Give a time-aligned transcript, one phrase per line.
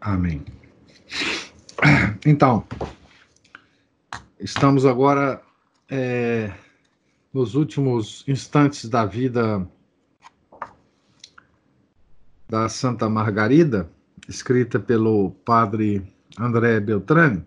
[0.00, 0.44] Amém.
[2.24, 2.66] Então,
[4.38, 5.42] estamos agora
[5.88, 6.52] é,
[7.32, 9.68] nos últimos instantes da vida
[12.48, 13.90] da Santa Margarida,
[14.28, 17.44] escrita pelo padre André Beltrame.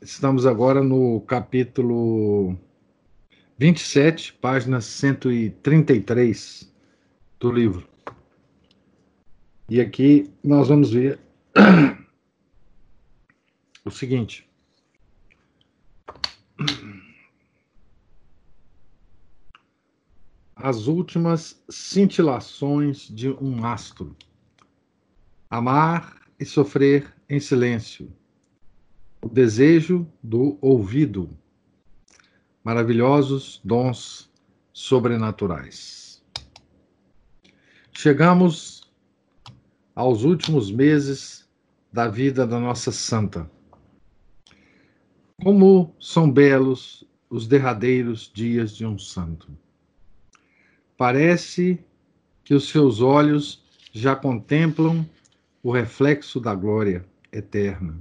[0.00, 2.56] Estamos agora no capítulo
[3.58, 6.72] 27, página 133
[7.40, 7.97] do livro.
[9.70, 11.20] E aqui nós vamos ver
[13.84, 14.48] o seguinte.
[20.56, 24.16] As últimas cintilações de um astro.
[25.50, 28.10] Amar e sofrer em silêncio.
[29.20, 31.28] O desejo do ouvido.
[32.64, 34.30] Maravilhosos dons
[34.72, 36.22] sobrenaturais.
[37.92, 38.77] Chegamos
[39.98, 41.44] aos últimos meses
[41.92, 43.50] da vida da nossa santa.
[45.42, 49.50] Como são belos os derradeiros dias de um santo.
[50.96, 51.84] Parece
[52.44, 53.60] que os seus olhos
[53.92, 55.04] já contemplam
[55.64, 57.98] o reflexo da glória eterna.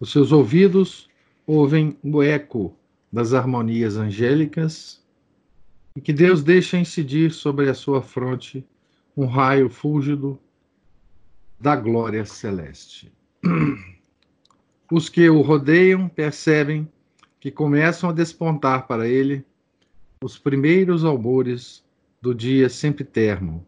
[0.00, 1.08] Os seus ouvidos
[1.46, 2.76] ouvem o eco
[3.12, 5.00] das harmonias angélicas
[5.94, 8.66] e que Deus deixa incidir sobre a sua fronte
[9.16, 10.40] um raio fúlgido
[11.58, 13.12] da glória celeste.
[14.90, 16.88] Os que o rodeiam percebem
[17.40, 19.44] que começam a despontar para ele
[20.22, 21.84] os primeiros albores
[22.20, 23.64] do dia sempre termo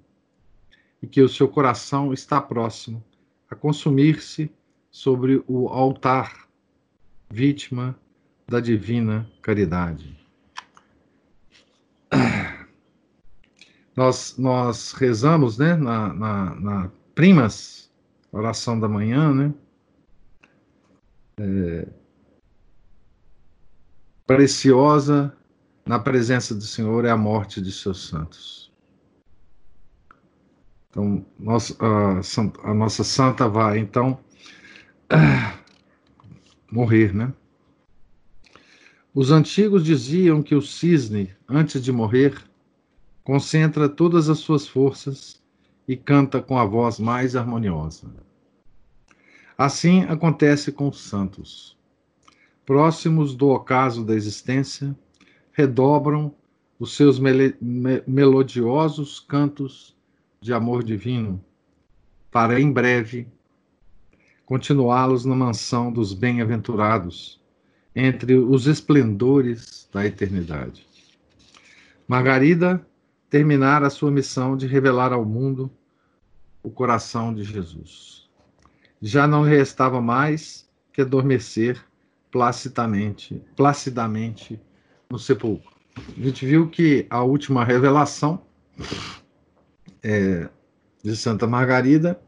[1.02, 3.04] e que o seu coração está próximo
[3.50, 4.50] a consumir-se
[4.90, 6.48] sobre o altar,
[7.30, 7.96] vítima
[8.46, 10.18] da divina caridade.
[13.94, 17.77] Nós, nós rezamos né, na, na, na primas,
[18.32, 19.54] oração da manhã, né?
[21.40, 21.88] É,
[24.26, 25.34] preciosa
[25.86, 28.70] na presença do Senhor é a morte de seus santos.
[30.90, 34.18] Então, nós, a, a, nossa santa vai, então,
[36.70, 37.32] morrer, né?
[39.14, 42.42] Os antigos diziam que o cisne, antes de morrer,
[43.24, 45.38] concentra todas as suas forças
[45.88, 48.06] e canta com a voz mais harmoniosa.
[49.56, 51.76] Assim acontece com os santos.
[52.66, 54.94] Próximos do ocaso da existência,
[55.50, 56.32] redobram
[56.78, 57.54] os seus me
[58.06, 59.97] melodiosos cantos
[60.41, 61.43] de amor divino,
[62.31, 63.26] para em breve
[64.47, 67.43] continuá-los na mansão dos bem-aventurados,
[67.97, 70.87] entre os esplendores da eternidade.
[72.06, 72.87] Margarida
[73.28, 75.70] terminara a sua missão de revelar ao mundo
[76.68, 78.28] o coração de Jesus.
[79.00, 81.82] Já não restava mais que adormecer
[82.30, 84.60] placidamente, placidamente
[85.10, 85.70] no sepulcro.
[85.96, 88.42] A gente viu que a última revelação
[90.02, 90.48] é,
[91.02, 92.20] de Santa Margarida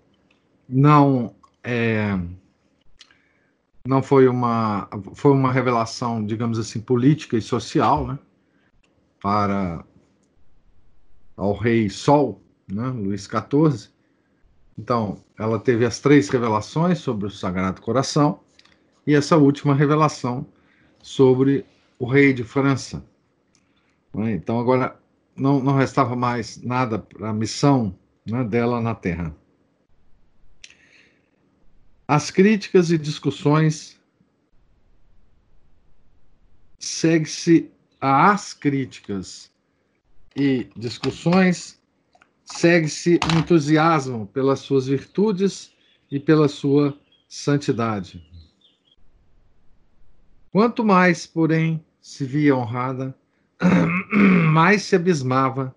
[0.68, 2.18] não é,
[3.86, 8.18] não foi uma foi uma revelação, digamos assim, política e social, né,
[9.22, 9.84] para
[11.36, 13.90] ao rei Sol, né, Luís XIV,
[14.78, 18.40] então, ela teve as três revelações sobre o Sagrado Coração
[19.06, 20.46] e essa última revelação
[21.02, 21.64] sobre
[21.98, 23.04] o rei de França.
[24.14, 24.32] Né?
[24.32, 24.98] Então, agora
[25.36, 27.96] não, não restava mais nada para a missão
[28.26, 29.34] né, dela na Terra.
[32.06, 34.00] As críticas e discussões
[36.78, 39.50] segue-se às críticas
[40.34, 41.79] e discussões
[42.50, 45.72] segue-se entusiasmo pelas suas virtudes
[46.10, 46.98] e pela sua
[47.28, 48.24] santidade.
[50.50, 53.16] Quanto mais, porém, se via honrada,
[54.52, 55.74] mais se abismava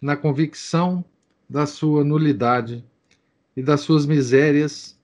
[0.00, 1.04] na convicção
[1.48, 2.84] da sua nulidade
[3.56, 4.98] e das suas misérias,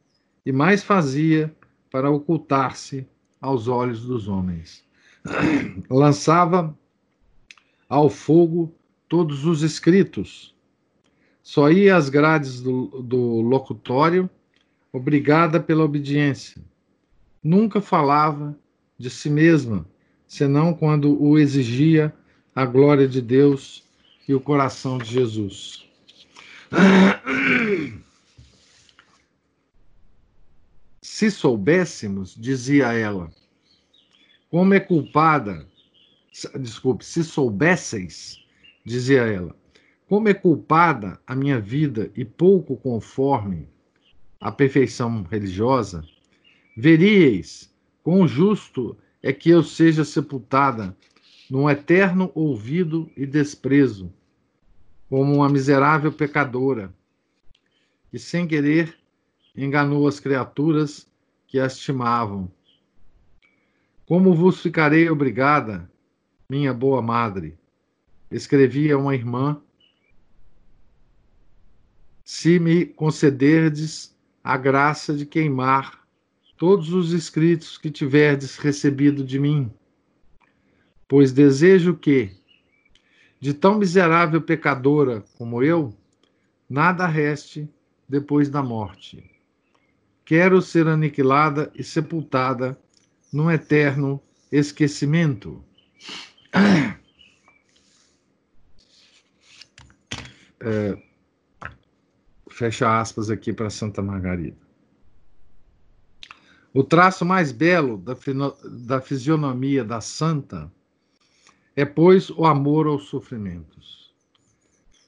[0.46, 1.54] e mais fazia
[1.90, 3.06] para ocultar-se
[3.40, 4.84] aos olhos dos homens.
[5.90, 6.76] Lançava
[7.88, 8.72] ao fogo
[9.08, 10.54] todos os escritos,
[11.48, 14.28] Só ia às grades do, do locutório,
[14.92, 16.62] obrigada pela obediência.
[17.42, 18.54] Nunca falava
[18.98, 19.88] de si mesma,
[20.26, 22.14] senão quando o exigia
[22.54, 23.82] a glória de Deus
[24.28, 25.88] e o coração de Jesus.
[31.00, 33.32] Se soubéssemos, dizia ela,
[34.50, 35.66] como é culpada,
[36.60, 38.38] desculpe, se soubesseis,
[38.84, 39.56] dizia ela,
[40.08, 43.68] como é culpada a minha vida e pouco conforme
[44.40, 46.02] a perfeição religiosa,
[46.76, 47.70] veríeis
[48.02, 50.96] quão justo é que eu seja sepultada
[51.50, 54.12] num eterno ouvido e desprezo,
[55.10, 56.94] como uma miserável pecadora,
[58.10, 58.96] que sem querer
[59.54, 61.06] enganou as criaturas
[61.46, 62.50] que a estimavam.
[64.06, 65.90] Como vos ficarei obrigada,
[66.48, 67.58] minha boa madre?
[68.30, 69.60] Escrevia uma irmã.
[72.30, 74.14] Se me concederdes
[74.44, 76.06] a graça de queimar
[76.58, 79.72] todos os escritos que tiverdes recebido de mim,
[81.08, 82.30] pois desejo que,
[83.40, 85.96] de tão miserável pecadora como eu,
[86.68, 87.66] nada reste
[88.06, 89.24] depois da morte.
[90.22, 92.78] Quero ser aniquilada e sepultada
[93.32, 94.20] num eterno
[94.52, 95.64] esquecimento.
[100.60, 101.07] É,
[102.58, 104.58] fecha aspas aqui para Santa Margarida.
[106.74, 108.16] O traço mais belo da,
[108.64, 110.70] da fisionomia da santa
[111.76, 114.12] é, pois, o amor aos sofrimentos.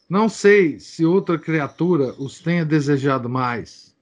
[0.08, 3.96] Não sei se outra criatura os tenha desejado mais,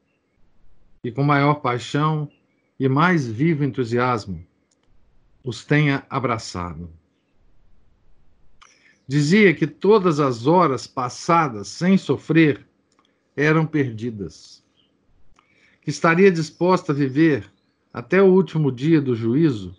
[1.03, 2.31] e com maior paixão
[2.79, 4.47] e mais vivo entusiasmo
[5.43, 6.91] os tenha abraçado.
[9.07, 12.68] Dizia que todas as horas passadas sem sofrer
[13.39, 14.65] eram perdidas,
[15.81, 17.49] que estaria disposta a viver
[17.93, 19.77] até o último dia do juízo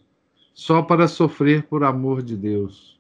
[0.54, 2.98] só para sofrer por amor de Deus.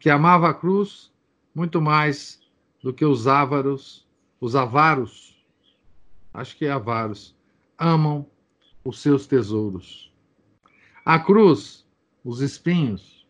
[0.00, 1.12] Que amava a cruz
[1.54, 2.40] muito mais
[2.82, 4.04] do que os ávaros,
[4.40, 5.40] os avaros,
[6.34, 7.36] acho que é avaros,
[7.78, 8.26] amam
[8.84, 10.12] os seus tesouros.
[11.04, 11.86] A cruz,
[12.24, 13.24] os espinhos,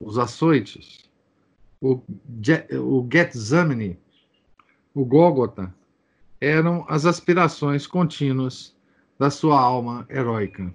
[0.00, 1.10] os açoites,
[1.78, 2.00] o,
[2.80, 3.98] o Getsemane,
[4.94, 5.74] o Gólgota,
[6.40, 8.74] eram as aspirações contínuas
[9.18, 10.74] da sua alma heróica.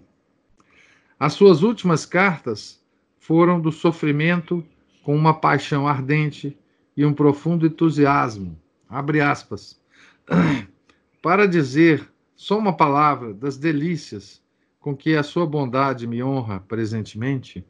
[1.19, 2.81] As suas últimas cartas
[3.19, 4.63] foram do sofrimento
[5.03, 6.57] com uma paixão ardente
[6.95, 8.57] e um profundo entusiasmo.
[8.89, 9.79] Abre aspas.
[11.21, 14.41] Para dizer só uma palavra das delícias
[14.79, 17.65] com que a sua bondade me honra presentemente,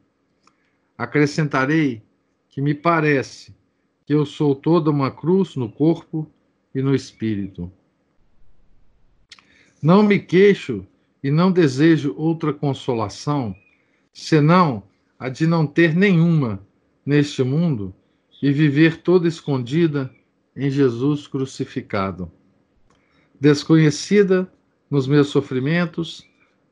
[0.96, 2.02] acrescentarei
[2.48, 3.56] que me parece
[4.06, 6.30] que eu sou toda uma cruz no corpo
[6.74, 7.70] e no espírito.
[9.82, 10.86] Não me queixo
[11.22, 13.54] e não desejo outra consolação,
[14.12, 14.82] senão
[15.18, 16.64] a de não ter nenhuma
[17.04, 17.94] neste mundo
[18.42, 20.12] e viver toda escondida
[20.54, 22.30] em Jesus crucificado.
[23.40, 24.50] Desconhecida
[24.90, 26.26] nos meus sofrimentos,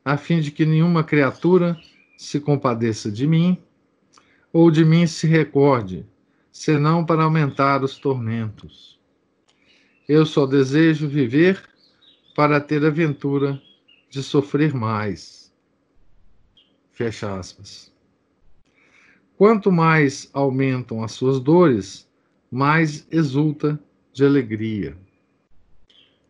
[0.04, 1.76] a fim de que nenhuma criatura
[2.16, 3.58] se compadeça de mim
[4.52, 6.06] ou de mim se recorde,
[6.50, 8.95] senão para aumentar os tormentos.
[10.08, 11.62] Eu só desejo viver
[12.34, 13.60] para ter a ventura
[14.08, 15.52] de sofrer mais.
[16.92, 17.92] Fecha aspas.
[19.36, 22.08] Quanto mais aumentam as suas dores,
[22.50, 23.78] mais exulta
[24.12, 24.96] de alegria.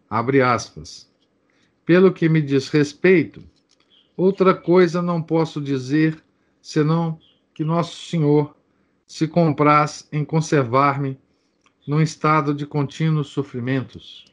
[0.08, 1.08] Abre aspas.
[1.84, 3.44] Pelo que me diz respeito,
[4.16, 6.20] outra coisa não posso dizer
[6.62, 7.18] senão
[7.54, 8.56] que Nosso Senhor
[9.06, 11.16] se compraz em conservar-me
[11.86, 14.24] num estado de contínuos sofrimentos,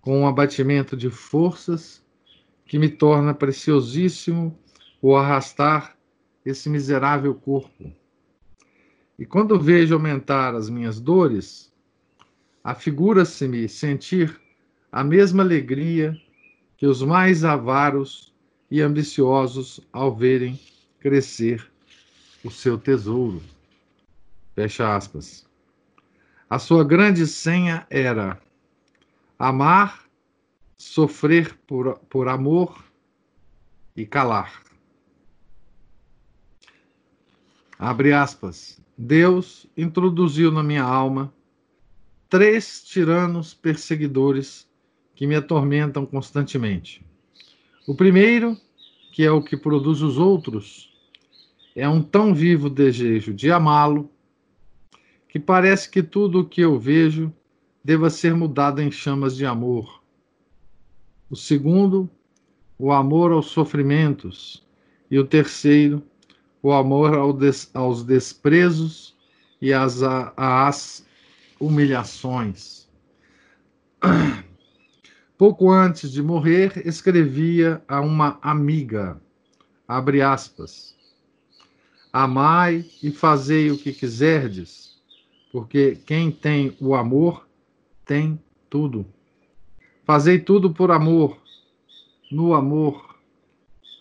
[0.00, 2.02] com um abatimento de forças
[2.64, 4.58] que me torna preciosíssimo
[5.02, 5.96] o arrastar
[6.44, 7.92] esse miserável corpo.
[9.18, 11.72] E quando vejo aumentar as minhas dores,
[12.62, 14.40] afigura-se-me sentir
[14.90, 16.16] a mesma alegria
[16.76, 18.32] que os mais avaros
[18.70, 20.58] e ambiciosos ao verem
[21.00, 21.68] crescer
[22.44, 23.42] o seu tesouro.
[24.54, 25.47] Fecha aspas.
[26.50, 28.40] A sua grande senha era
[29.38, 30.08] amar
[30.78, 32.82] sofrer por, por amor
[33.94, 34.62] e calar.
[37.78, 38.80] Abre aspas.
[38.96, 41.32] Deus introduziu na minha alma
[42.30, 44.66] três tiranos perseguidores
[45.14, 47.04] que me atormentam constantemente.
[47.86, 48.56] O primeiro,
[49.12, 50.92] que é o que produz os outros,
[51.76, 54.10] é um tão vivo desejo de amá-lo
[55.28, 57.32] que parece que tudo o que eu vejo
[57.84, 60.02] deva ser mudado em chamas de amor.
[61.30, 62.10] O segundo,
[62.78, 64.66] o amor aos sofrimentos.
[65.10, 66.02] E o terceiro,
[66.62, 69.16] o amor ao des, aos desprezos
[69.60, 71.06] e às,
[71.60, 72.88] humilhações.
[75.36, 79.20] Pouco antes de morrer, escrevia a uma amiga,
[79.86, 80.96] abre aspas,
[82.12, 84.87] Amai e fazei o que quiserdes,
[85.52, 87.48] porque quem tem o amor
[88.04, 88.38] tem
[88.68, 89.06] tudo.
[90.04, 91.38] Fazei tudo por amor,
[92.30, 93.16] no amor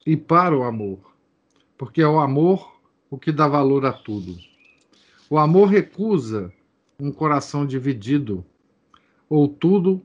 [0.05, 0.99] e para o amor,
[1.77, 2.77] porque é o amor
[3.09, 4.37] o que dá valor a tudo.
[5.29, 6.53] O amor recusa
[6.99, 8.45] um coração dividido,
[9.29, 10.01] ou tudo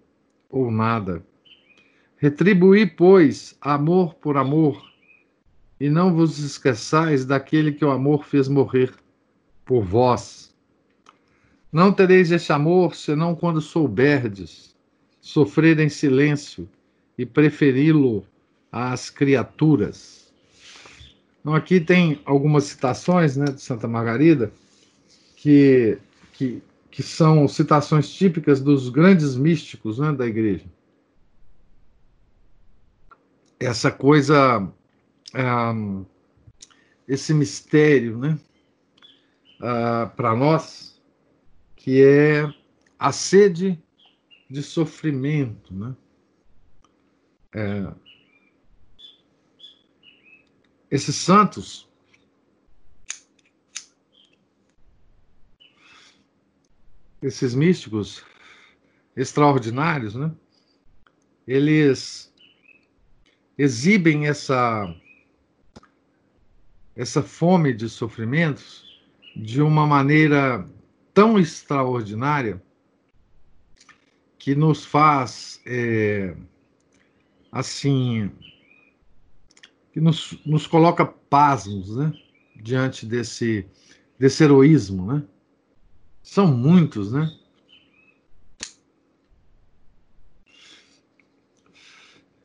[0.51, 1.25] ou nada.
[2.17, 4.81] Retribuí, pois, amor por amor,
[5.81, 8.95] e não vos esqueçais daquele que o amor fez morrer
[9.65, 10.52] por vós.
[11.73, 14.77] Não tereis este amor senão quando souberdes
[15.21, 16.69] sofrer em silêncio
[17.17, 18.27] e preferi-lo
[18.71, 20.33] às criaturas.
[21.41, 24.53] Então, aqui tem algumas citações né, de Santa Margarida
[25.37, 25.99] que,
[26.33, 26.63] que
[26.93, 30.67] que são citações típicas dos grandes místicos né, da igreja.
[33.59, 34.69] Essa coisa,
[35.75, 36.05] um,
[37.09, 38.39] esse mistério, né,
[39.59, 40.92] uh, para nós,
[41.83, 42.49] que é
[42.97, 43.77] a sede
[44.49, 45.97] de sofrimento, né?
[47.53, 47.93] É,
[50.89, 51.89] esses santos
[57.21, 58.25] esses místicos
[59.17, 60.33] extraordinários, né?
[61.49, 62.33] Eles
[63.59, 64.87] exibem essa
[66.95, 68.85] essa fome de sofrimentos
[69.35, 70.65] de uma maneira
[71.15, 72.63] tão extraordinária
[74.39, 76.37] que nos faz é,
[77.51, 78.31] assim
[79.93, 82.13] que nos, nos coloca pasmos, né?
[82.57, 83.67] Diante desse
[84.19, 85.25] desse heroísmo, né?
[86.23, 87.31] São muitos, né?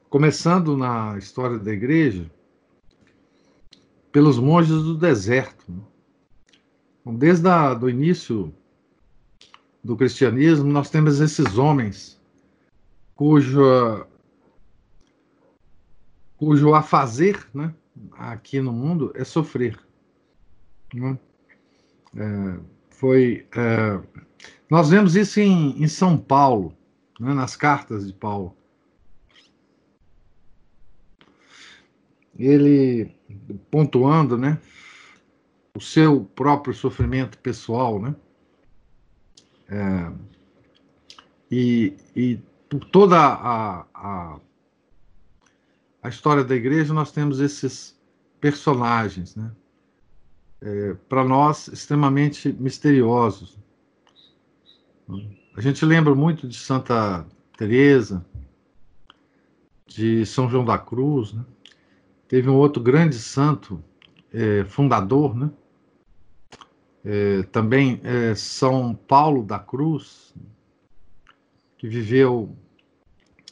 [0.10, 2.30] Começando na história da igreja,
[4.12, 5.72] pelos monges do deserto.
[5.72, 5.82] Né?
[7.08, 8.54] Então, desde o início
[9.82, 12.20] do cristianismo, nós temos esses homens
[13.16, 14.06] cujo,
[16.36, 17.74] cujo afazer né,
[18.12, 19.80] aqui no mundo é sofrer.
[20.94, 21.18] Né?
[22.14, 22.60] É,
[22.90, 23.48] foi.
[23.56, 24.02] É,
[24.70, 26.76] nós vemos isso em, em São Paulo,
[27.18, 28.54] né, nas cartas de Paulo.
[32.38, 33.16] Ele
[33.72, 34.60] pontuando, né,
[35.78, 38.16] o seu próprio sofrimento pessoal, né,
[39.70, 40.12] é,
[41.52, 44.40] e, e por toda a, a,
[46.02, 47.96] a história da igreja nós temos esses
[48.42, 49.52] personagens, né,
[50.62, 53.56] é, para nós, extremamente misteriosos.
[55.56, 57.24] A gente lembra muito de Santa
[57.56, 58.26] Teresa,
[59.86, 61.46] de São João da Cruz, né?
[62.28, 63.82] Teve um outro grande santo,
[64.34, 65.50] é, fundador, né?
[67.10, 70.36] É, também é, São Paulo da Cruz,
[71.78, 72.54] que viveu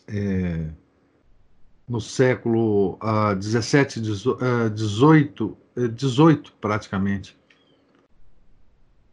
[0.09, 0.71] é,
[1.87, 4.01] no século uh, 17,
[4.73, 5.57] 18,
[5.93, 7.37] 18 praticamente,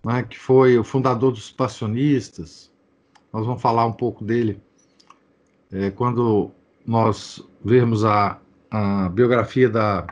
[0.05, 2.73] né, que foi o fundador dos passionistas.
[3.33, 4.61] Nós vamos falar um pouco dele
[5.71, 6.51] é, quando
[6.85, 10.05] nós vermos a, a biografia da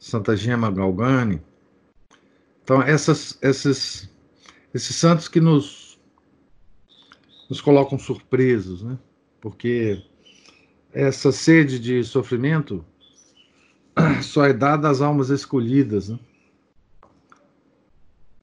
[0.00, 1.40] Santa Gema Galgani.
[2.62, 4.08] Então, essas, esses,
[4.72, 5.98] esses santos que nos,
[7.48, 8.98] nos colocam surpresos, né?
[9.40, 10.02] porque
[10.92, 12.84] essa sede de sofrimento
[14.22, 16.08] só é dada às almas escolhidas.
[16.08, 16.18] Né?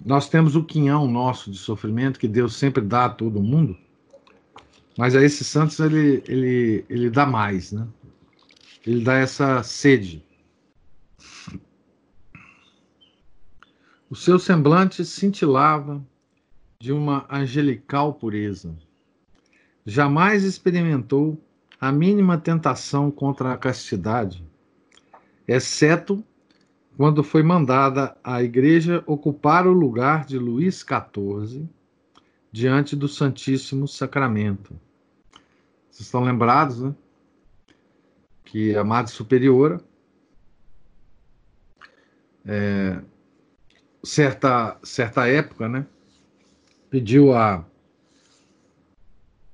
[0.03, 3.77] Nós temos o quinhão nosso de sofrimento que Deus sempre dá a todo mundo,
[4.97, 7.88] mas a esses santos ele, ele, ele dá mais, né?
[8.85, 10.23] Ele dá essa sede.
[14.09, 16.03] O seu semblante cintilava
[16.79, 18.75] de uma angelical pureza.
[19.85, 21.39] Jamais experimentou
[21.79, 24.43] a mínima tentação contra a castidade,
[25.47, 26.23] exceto
[26.97, 31.69] quando foi mandada a igreja ocupar o lugar de Luís XIV
[32.51, 34.73] diante do Santíssimo Sacramento.
[35.89, 36.95] Vocês estão lembrados, né?
[38.43, 39.79] Que a Madre Superiora,
[42.43, 42.99] é,
[44.03, 45.86] certa, certa época, né?
[46.89, 47.65] Pediu a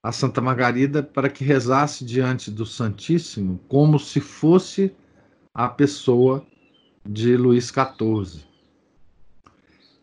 [0.06, 4.96] a Santa Margarida para que rezasse diante do Santíssimo como se fosse
[5.52, 6.46] a pessoa
[7.04, 8.44] de Luís XIV.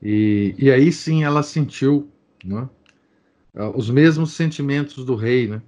[0.03, 2.11] E, e aí sim ela sentiu
[2.45, 2.69] né,
[3.77, 5.47] os mesmos sentimentos do rei.
[5.47, 5.63] Né?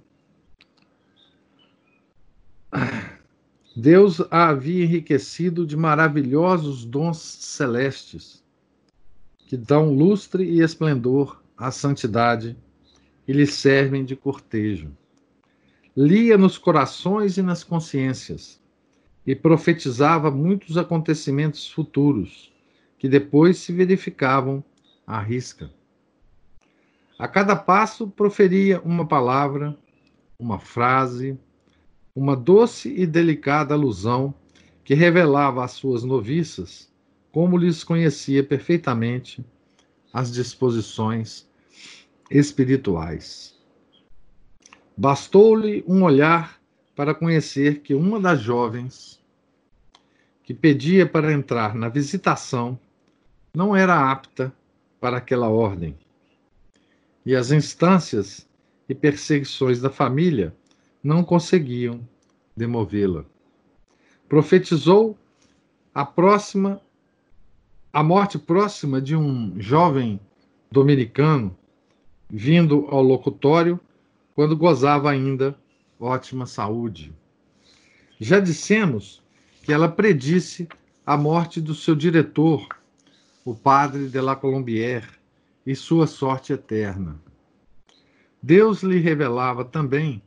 [3.73, 8.44] Deus a havia enriquecido de maravilhosos dons celestes
[9.45, 12.57] que dão lustre e esplendor à santidade
[13.27, 14.91] e lhe servem de cortejo.
[15.95, 18.61] Lia nos corações e nas consciências
[19.25, 22.53] e profetizava muitos acontecimentos futuros
[22.97, 24.63] que depois se verificavam
[25.05, 25.71] à risca.
[27.17, 29.77] A cada passo proferia uma palavra,
[30.37, 31.39] uma frase,
[32.15, 34.33] uma doce e delicada alusão
[34.83, 36.93] que revelava às suas noviças
[37.35, 39.45] como lhes conhecia perfeitamente
[40.13, 41.45] as disposições
[42.31, 43.59] espirituais.
[44.95, 46.61] Bastou-lhe um olhar
[46.95, 49.21] para conhecer que uma das jovens
[50.45, 52.79] que pedia para entrar na visitação
[53.53, 54.55] não era apta
[55.01, 55.93] para aquela ordem.
[57.25, 58.47] E as instâncias
[58.87, 60.55] e perseguições da família
[61.03, 61.99] não conseguiam
[62.55, 63.25] demovê-la.
[64.29, 65.17] Profetizou
[65.93, 66.79] a próxima
[67.95, 70.19] a morte próxima de um jovem
[70.69, 71.57] dominicano
[72.29, 73.79] vindo ao locutório
[74.35, 75.57] quando gozava ainda
[75.97, 77.15] ótima saúde.
[78.19, 79.23] Já dissemos
[79.63, 80.67] que ela predisse
[81.05, 82.67] a morte do seu diretor,
[83.45, 85.07] o padre de la Colombière,
[85.65, 87.17] e sua sorte eterna.
[88.43, 90.21] Deus lhe revelava também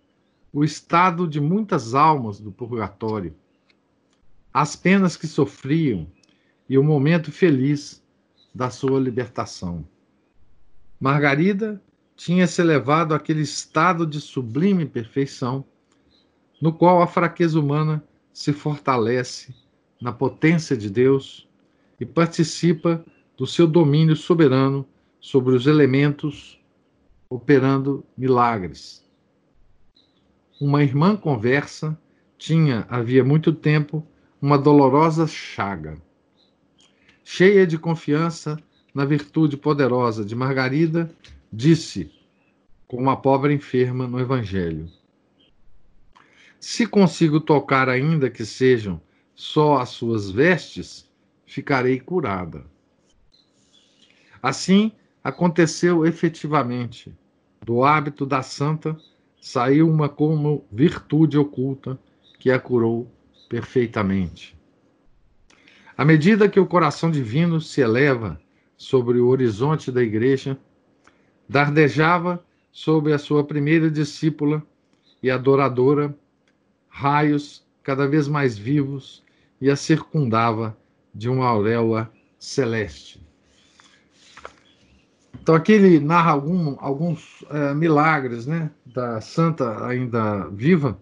[0.55, 3.37] o estado de muitas almas do purgatório,
[4.55, 6.07] as penas que sofriam
[6.69, 8.03] e o momento feliz
[8.55, 9.87] da sua libertação.
[11.01, 11.81] Margarida
[12.17, 15.65] tinha se elevado àquele estado de sublime perfeição,
[16.61, 19.55] no qual a fraqueza humana se fortalece
[20.01, 21.49] na potência de Deus
[22.01, 23.05] e participa
[23.37, 24.85] do seu domínio soberano
[25.21, 26.61] sobre os elementos,
[27.31, 29.07] operando milagres.
[30.61, 31.97] Uma irmã conversa
[32.37, 34.05] tinha, havia muito tempo,
[34.43, 36.01] uma dolorosa chaga.
[37.31, 38.59] Cheia de confiança
[38.95, 41.15] na virtude poderosa de Margarida,
[41.53, 42.11] disse,
[42.87, 44.91] com uma pobre enferma no Evangelho:
[46.59, 48.99] Se consigo tocar, ainda que sejam
[49.35, 51.07] só as suas vestes,
[51.45, 52.65] ficarei curada.
[54.43, 54.91] Assim
[55.23, 57.15] aconteceu efetivamente.
[57.63, 58.99] Do hábito da santa
[59.39, 62.01] saiu uma como virtude oculta
[62.39, 63.07] que a curou
[63.51, 64.58] perfeitamente.
[65.99, 68.41] À medida que o coração divino se eleva
[68.77, 70.57] sobre o horizonte da igreja,
[71.49, 74.63] dardejava sobre a sua primeira discípula
[75.21, 76.17] e adoradora
[76.89, 79.25] raios cada vez mais vivos
[79.61, 80.79] e a circundava
[81.13, 82.09] de uma auréola
[82.39, 83.21] celeste.
[85.43, 90.97] Então aqui ele narra algum, alguns é, milagres né, da santa ainda viva,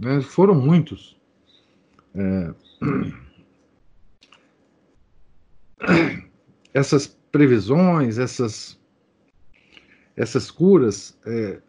[0.00, 1.16] né, foram muitos.
[2.12, 2.52] É...
[6.74, 8.80] Essas previsões, essas
[10.16, 11.60] essas curas é,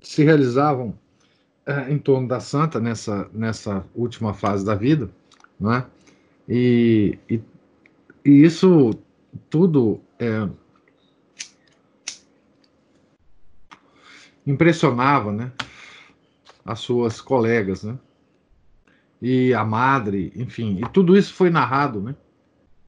[0.00, 0.96] se realizavam
[1.66, 5.10] é, em torno da santa nessa, nessa última fase da vida,
[5.58, 5.84] né?
[6.48, 7.40] E, e,
[8.24, 8.90] e isso
[9.50, 10.48] tudo é,
[14.46, 15.52] impressionava, né?
[16.64, 17.98] As suas colegas, né?
[19.20, 22.14] E a madre, enfim, e tudo isso foi narrado, né?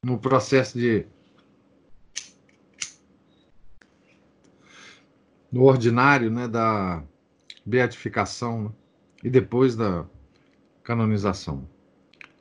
[0.03, 1.05] No processo de
[5.51, 7.03] no ordinário né, da
[7.65, 8.69] beatificação né,
[9.23, 10.05] e depois da
[10.83, 11.67] canonização.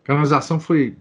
[0.05, 0.97] canonização foi,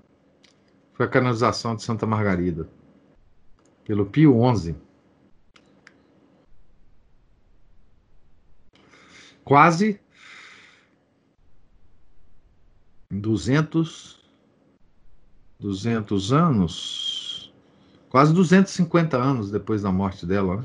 [0.94, 2.70] foi a canonização de Santa Margarida,
[3.90, 4.76] pelo Pio XI.
[9.44, 10.00] quase
[13.10, 14.20] 200
[15.60, 17.52] 200 anos,
[18.10, 20.64] quase 250 anos depois da morte dela.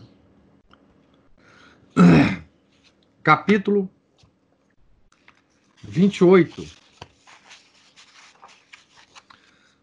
[1.97, 2.45] Né?
[3.25, 3.89] Capítulo
[5.83, 6.63] 28.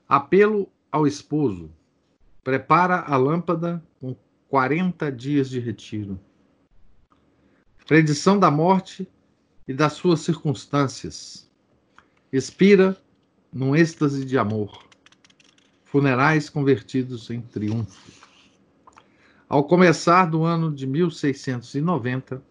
[0.08, 1.81] Apelo ao esposo.
[2.44, 4.16] Prepara a lâmpada com
[4.50, 6.20] 40 dias de retiro
[7.92, 9.06] predição da morte
[9.68, 11.52] e das suas circunstâncias.
[12.32, 12.96] Expira
[13.52, 14.82] num êxtase de amor.
[15.84, 18.14] Funerais convertidos em triunfo.
[19.50, 22.42] Ao começar do ano de 1690,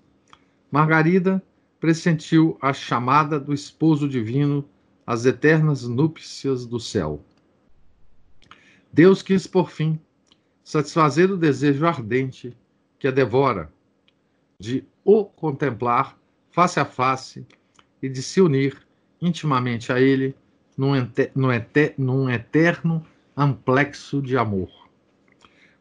[0.71, 1.43] Margarida
[1.81, 4.69] pressentiu a chamada do esposo divino
[5.07, 7.25] às eternas núpcias do céu.
[8.93, 10.01] Deus quis, por fim,
[10.65, 12.57] satisfazer o desejo ardente
[12.99, 13.73] que a devora
[14.59, 16.19] de o contemplar
[16.51, 17.47] face a face
[18.03, 18.77] e de se unir
[19.21, 20.35] intimamente a ele
[20.77, 20.93] num,
[21.99, 24.71] num eterno amplexo de amor.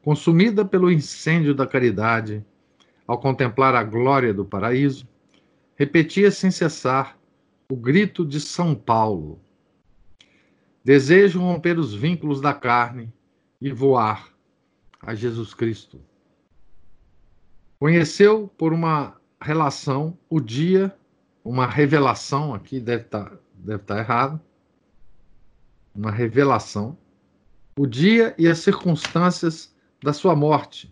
[0.01, 2.45] Consumida pelo incêndio da caridade,
[3.05, 5.07] ao contemplar a glória do paraíso,
[5.75, 7.17] repetia sem cessar
[7.69, 9.39] o grito de São Paulo:
[10.89, 13.13] Desejo romper os vínculos da carne
[13.62, 14.28] e voar
[14.99, 16.02] a Jesus Cristo.
[17.78, 20.91] Conheceu por uma relação o dia,
[21.45, 24.41] uma revelação, aqui deve estar, tá, deve estar tá errado,
[25.93, 26.97] uma revelação,
[27.78, 29.71] o dia e as circunstâncias
[30.02, 30.91] da sua morte,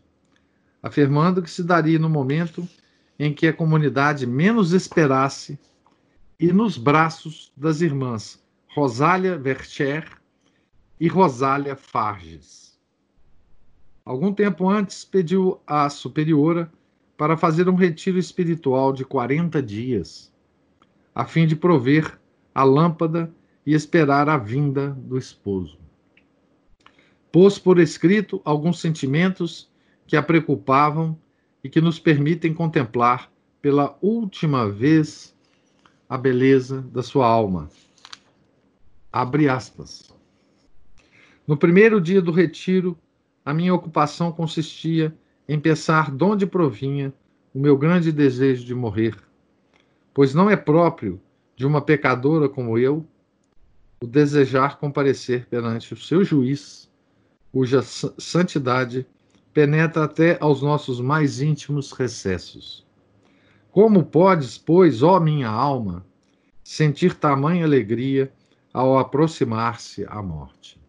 [0.84, 2.70] afirmando que se daria no momento
[3.18, 5.60] em que a comunidade menos esperasse
[6.40, 8.46] e nos braços das irmãs
[8.78, 10.08] Rosália Vercher
[11.00, 12.80] e Rosália Farges.
[14.06, 16.72] Algum tempo antes, pediu à superiora
[17.18, 20.32] para fazer um retiro espiritual de 40 dias,
[21.16, 22.20] a fim de prover
[22.54, 23.34] a lâmpada
[23.66, 25.80] e esperar a vinda do esposo.
[27.32, 29.72] Pôs por escrito alguns sentimentos
[30.06, 31.20] que a preocupavam
[31.64, 35.36] e que nos permitem contemplar pela última vez
[36.08, 37.72] a beleza da sua alma.
[39.18, 40.14] Abre aspas.
[41.48, 42.96] No primeiro dia do retiro,
[43.44, 45.12] a minha ocupação consistia
[45.50, 47.12] em pensar de onde provinha
[47.52, 49.18] o meu grande desejo de morrer,
[50.14, 51.20] pois não é próprio
[51.56, 53.04] de uma pecadora como eu
[54.00, 56.88] o desejar comparecer perante o seu juiz,
[57.52, 59.04] cuja santidade
[59.52, 62.86] penetra até aos nossos mais íntimos recessos.
[63.72, 66.06] Como podes, pois, ó minha alma,
[66.64, 68.32] sentir tamanha alegria
[68.78, 70.80] ao aproximar-se a morte?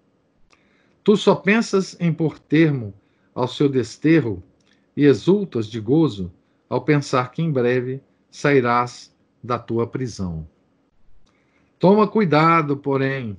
[1.03, 2.92] Tu só pensas em pôr termo
[3.35, 4.42] ao seu desterro
[4.94, 6.31] e exultas de gozo
[6.68, 9.11] ao pensar que em breve sairás
[9.42, 10.46] da tua prisão.
[11.79, 13.38] Toma cuidado, porém,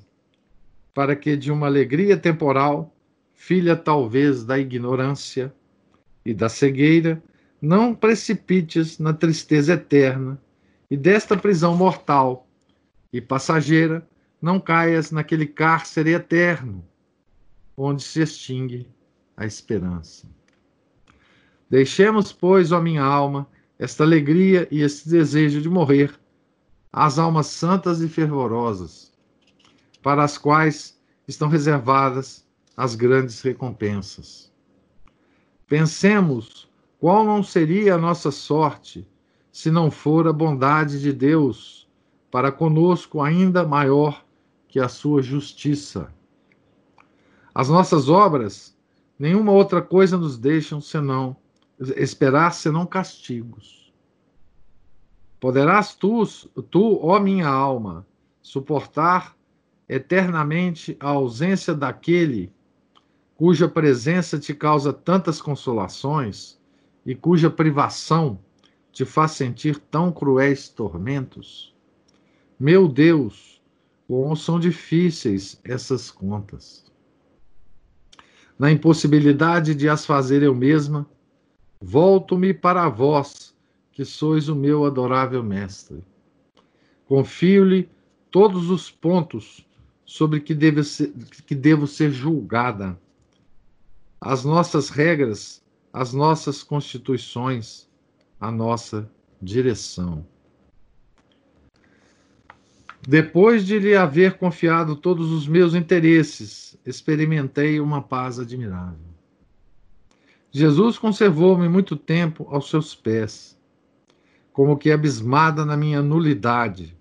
[0.95, 2.91] para que de uma alegria temporal,
[3.35, 5.53] filha talvez da ignorância
[6.25, 7.21] e da cegueira,
[7.61, 10.41] não precipites na tristeza eterna
[10.89, 12.47] e desta prisão mortal
[13.13, 14.03] e passageira,
[14.41, 16.85] não caias naquele cárcere eterno,
[17.75, 18.87] onde se extingue
[19.35, 20.27] a esperança.
[21.69, 23.47] Deixemos, pois, ó minha alma,
[23.77, 26.19] esta alegria e este desejo de morrer,
[26.91, 29.13] às almas santas e fervorosas,
[30.01, 34.51] para as quais estão reservadas as grandes recompensas.
[35.67, 36.67] Pensemos
[36.99, 39.07] qual não seria a nossa sorte
[39.51, 41.87] se não for a bondade de Deus
[42.31, 44.25] para conosco ainda maior
[44.69, 46.13] que a sua justiça.
[47.53, 48.77] As nossas obras,
[49.17, 51.35] nenhuma outra coisa nos deixam senão
[51.97, 53.91] esperar senão castigos.
[55.39, 56.23] Poderás tu,
[56.69, 58.05] tu, ó minha alma,
[58.41, 59.35] suportar
[59.87, 62.53] eternamente a ausência daquele
[63.35, 66.59] cuja presença te causa tantas consolações
[67.05, 68.37] e cuja privação
[68.91, 71.73] te faz sentir tão cruéis tormentos?
[72.59, 73.48] Meu Deus,
[74.09, 76.83] como são difíceis essas contas.
[78.57, 81.07] Na impossibilidade de as fazer eu mesma,
[81.81, 83.55] Volto-me para vós,
[83.93, 86.03] que sois o meu adorável Mestre.
[87.05, 87.89] Confio-lhe
[88.29, 89.65] todos os pontos
[90.05, 91.13] sobre que devo, ser,
[91.47, 92.99] que devo ser julgada,
[94.19, 97.89] as nossas regras, as nossas constituições,
[98.41, 99.09] a nossa
[99.41, 100.25] direção.
[103.09, 108.99] Depois de lhe haver confiado todos os meus interesses, experimentei uma paz admirável.
[110.51, 113.57] Jesus conservou-me muito tempo aos seus pés,
[114.53, 116.95] como que abismada na minha nulidade,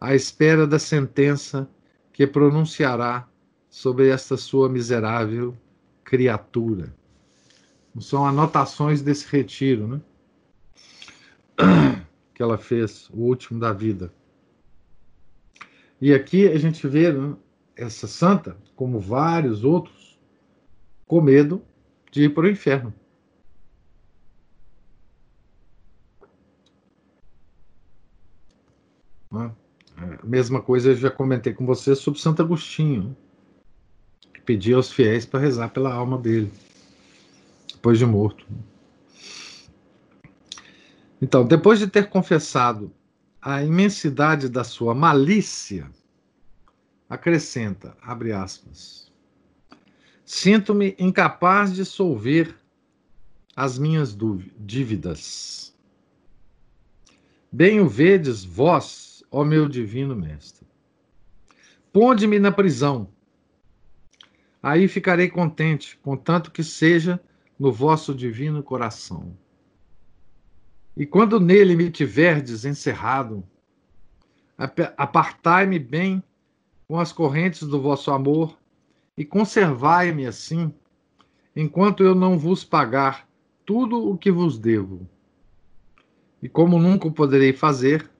[0.00, 1.70] à espera da sentença
[2.12, 3.28] que pronunciará
[3.70, 5.56] sobre esta sua miserável
[6.02, 6.92] criatura.
[8.00, 10.00] São anotações desse retiro, né?
[12.34, 14.12] Que ela fez, o último da vida.
[16.00, 17.34] E aqui a gente vê né,
[17.74, 20.18] essa santa, como vários outros,
[21.06, 21.62] com medo
[22.10, 22.92] de ir para o inferno.
[30.26, 33.16] mesma coisa eu já comentei com você sobre Santo Agostinho,
[34.34, 36.52] que pedia aos fiéis para rezar pela alma dele,
[37.72, 38.46] depois de morto.
[41.22, 42.92] Então, depois de ter confessado
[43.48, 45.88] a imensidade da sua malícia,
[47.08, 49.12] acrescenta, abre aspas,
[50.24, 52.56] sinto-me incapaz de solver
[53.54, 54.18] as minhas
[54.58, 55.72] dívidas.
[57.52, 60.66] Bem o vedes vós, ó meu divino mestre.
[61.92, 63.08] Ponde-me na prisão.
[64.60, 67.22] Aí ficarei contente, contanto que seja
[67.56, 69.38] no vosso divino coração.
[70.96, 73.44] E quando nele me tiverdes encerrado,
[74.96, 76.22] apartai-me bem
[76.88, 78.56] com as correntes do vosso amor
[79.14, 80.72] e conservai-me assim,
[81.54, 83.28] enquanto eu não vos pagar
[83.64, 85.06] tudo o que vos devo.
[86.40, 88.10] E como nunca o poderei fazer,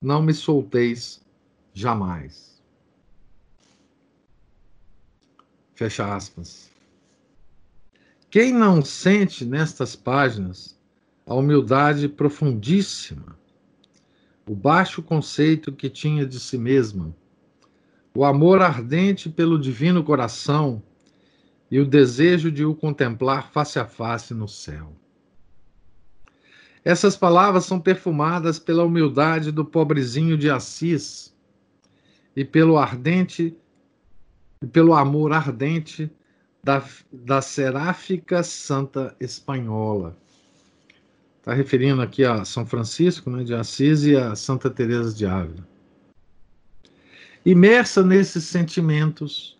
[0.00, 1.24] não me solteis
[1.72, 2.60] jamais.
[5.74, 6.70] Fecha aspas.
[8.28, 10.80] Quem não sente nestas páginas
[11.32, 13.38] a humildade profundíssima,
[14.46, 17.16] o baixo conceito que tinha de si mesma,
[18.14, 20.82] o amor ardente pelo divino coração
[21.70, 24.92] e o desejo de o contemplar face a face no céu.
[26.84, 31.34] Essas palavras são perfumadas pela humildade do pobrezinho de Assis
[32.36, 33.56] e pelo ardente
[34.60, 36.10] e pelo amor ardente
[36.62, 40.20] da, da seráfica santa espanhola.
[41.42, 45.66] Está referindo aqui a São Francisco né, de Assis e a Santa Teresa de Ávila.
[47.44, 49.58] Imersa nesses sentimentos,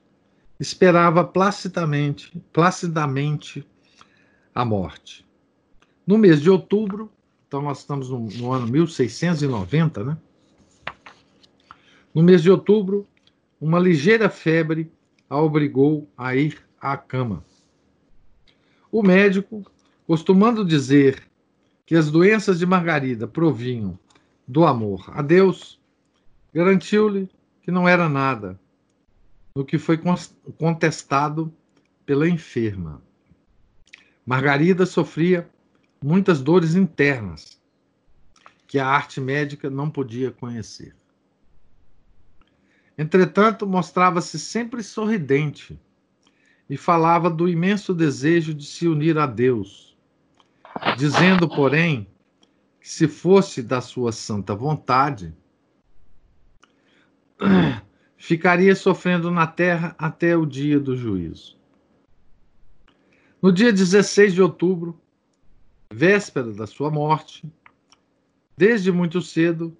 [0.60, 3.66] esperava placidamente, placidamente
[4.54, 5.26] a morte.
[6.06, 7.10] No mês de outubro,
[7.48, 10.16] então nós estamos no, no ano 1690, né?
[12.14, 13.08] No mês de outubro,
[13.60, 14.88] uma ligeira febre
[15.28, 17.44] a obrigou a ir à cama.
[18.88, 19.64] O médico,
[20.06, 21.31] costumando dizer
[21.84, 23.98] que as doenças de Margarida provinham
[24.46, 25.80] do amor a Deus,
[26.52, 27.28] garantiu-lhe
[27.62, 28.58] que não era nada,
[29.54, 30.00] no que foi
[30.58, 31.52] contestado
[32.04, 33.02] pela enferma.
[34.24, 35.48] Margarida sofria
[36.02, 37.60] muitas dores internas
[38.66, 40.94] que a arte médica não podia conhecer.
[42.96, 45.78] Entretanto, mostrava-se sempre sorridente
[46.68, 49.91] e falava do imenso desejo de se unir a Deus,
[50.96, 52.06] dizendo, porém,
[52.80, 55.34] que se fosse da sua santa vontade,
[58.16, 61.58] ficaria sofrendo na terra até o dia do juízo.
[63.40, 65.00] No dia 16 de outubro,
[65.92, 67.44] véspera da sua morte,
[68.56, 69.76] desde muito cedo,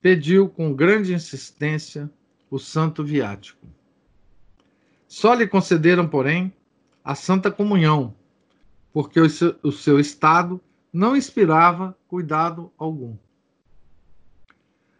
[0.00, 2.10] pediu com grande insistência
[2.50, 3.66] o santo viático.
[5.06, 6.52] Só lhe concederam, porém,
[7.02, 8.14] a santa comunhão,
[8.92, 10.60] porque o seu, estado
[10.92, 13.16] não inspirava cuidado algum.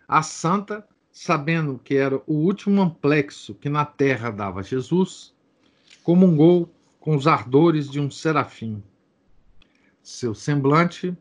[0.06, 5.34] A santa sabendo que era o último amplexo que na terra dava Jesus,
[6.02, 8.82] comungou com os ardores de um serafim.
[10.02, 11.16] Seu semblante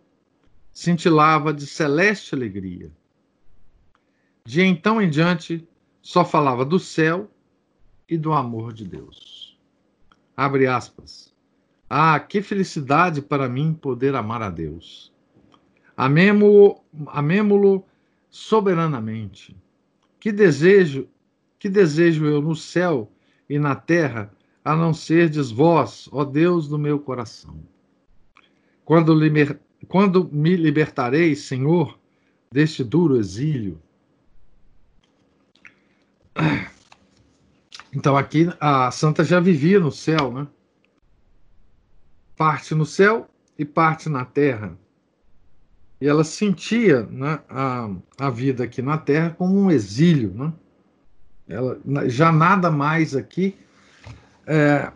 [0.71, 2.91] cintilava de celeste alegria.
[4.45, 5.67] De então em diante,
[6.01, 7.29] só falava do céu
[8.07, 9.59] e do amor de Deus.
[10.35, 11.28] Abre aspas.
[11.89, 15.11] Ah, que felicidade para mim poder amar a Deus.
[15.97, 17.85] Amemo-lo amemo
[18.29, 19.57] soberanamente
[20.19, 21.07] que desejo,
[21.57, 23.09] que desejo eu no céu
[23.49, 24.31] e na terra,
[24.63, 27.57] a não serdes vós, ó Deus do meu coração.
[28.83, 31.97] Quando, liber, quando me libertareis, Senhor,
[32.51, 33.81] deste duro exílio.
[37.91, 40.47] Então aqui a santa já vivia no céu, né?
[42.39, 44.79] Parte no céu e parte na terra.
[45.99, 50.33] E ela sentia né, a, a vida aqui na Terra como um exílio.
[50.33, 50.53] Né?
[51.49, 53.57] Ela, já nada mais aqui
[54.47, 54.89] é,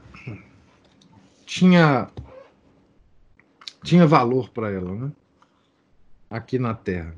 [1.46, 2.10] tinha,
[3.84, 5.12] tinha valor para ela, né?
[6.30, 7.14] aqui na Terra.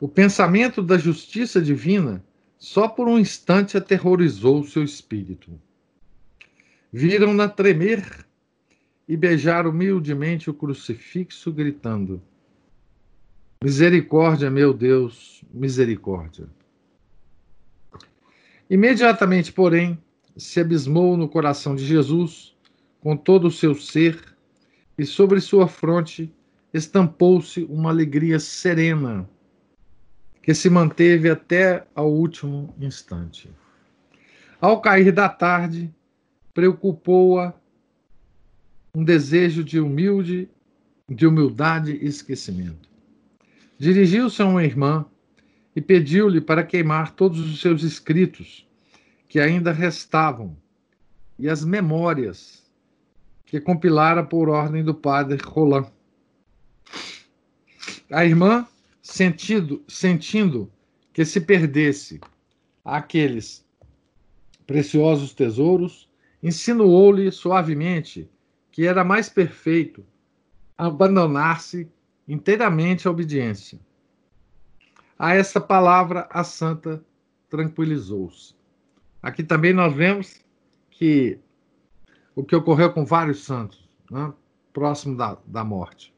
[0.00, 2.24] O pensamento da justiça divina
[2.58, 5.52] só por um instante aterrorizou o seu espírito.
[6.90, 8.24] Viram-na tremer
[9.08, 12.22] e beijar humildemente o crucifixo, gritando:
[13.62, 16.46] Misericórdia, meu Deus, misericórdia.
[18.68, 19.98] Imediatamente, porém,
[20.36, 22.56] se abismou no coração de Jesus
[23.00, 24.34] com todo o seu ser,
[24.96, 26.32] e sobre sua fronte
[26.72, 29.28] estampou-se uma alegria serena,
[30.42, 33.50] que se manteve até ao último instante.
[34.60, 35.92] Ao cair da tarde,
[36.54, 37.52] preocupou-a
[38.94, 40.48] um desejo de humilde,
[41.08, 42.88] de humildade e esquecimento.
[43.76, 45.04] Dirigiu-se a uma irmã
[45.74, 48.66] e pediu-lhe para queimar todos os seus escritos
[49.28, 50.56] que ainda restavam
[51.36, 52.62] e as memórias
[53.44, 55.90] que compilara por ordem do padre Roland.
[58.10, 58.66] A irmã,
[59.02, 60.70] sentindo, sentindo
[61.12, 62.20] que se perdesse
[62.84, 63.66] aqueles
[64.66, 66.08] preciosos tesouros,
[66.40, 68.30] insinuou-lhe suavemente
[68.74, 70.04] que era mais perfeito
[70.76, 71.88] abandonar-se
[72.26, 73.78] inteiramente à obediência.
[75.16, 77.00] A essa palavra, a santa
[77.48, 78.56] tranquilizou-se.
[79.22, 80.44] Aqui também nós vemos
[80.90, 81.38] que
[82.34, 84.32] o que ocorreu com vários santos, né,
[84.72, 86.12] próximo da, da morte.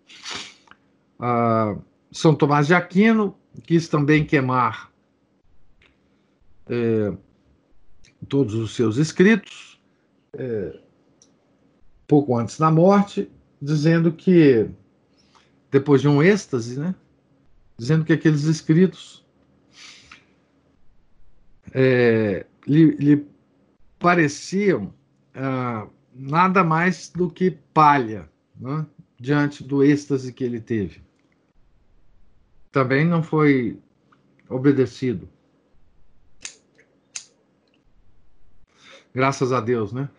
[1.18, 1.76] Ah,
[2.10, 4.90] São Tomás de Aquino quis também queimar
[6.70, 7.14] é,
[8.26, 9.78] todos os seus escritos,
[10.32, 10.85] é,
[12.06, 14.68] pouco antes da morte, dizendo que,
[15.70, 16.94] depois de um êxtase, né,
[17.76, 19.24] dizendo que aqueles escritos
[21.72, 23.26] é, lhe, lhe,
[23.98, 24.92] pareciam
[25.34, 28.86] ah, nada mais do que palha né,
[29.18, 31.02] diante do êxtase que ele teve.
[32.70, 33.78] Também não foi
[34.48, 35.28] obedecido.
[39.14, 40.10] Graças a Deus, né?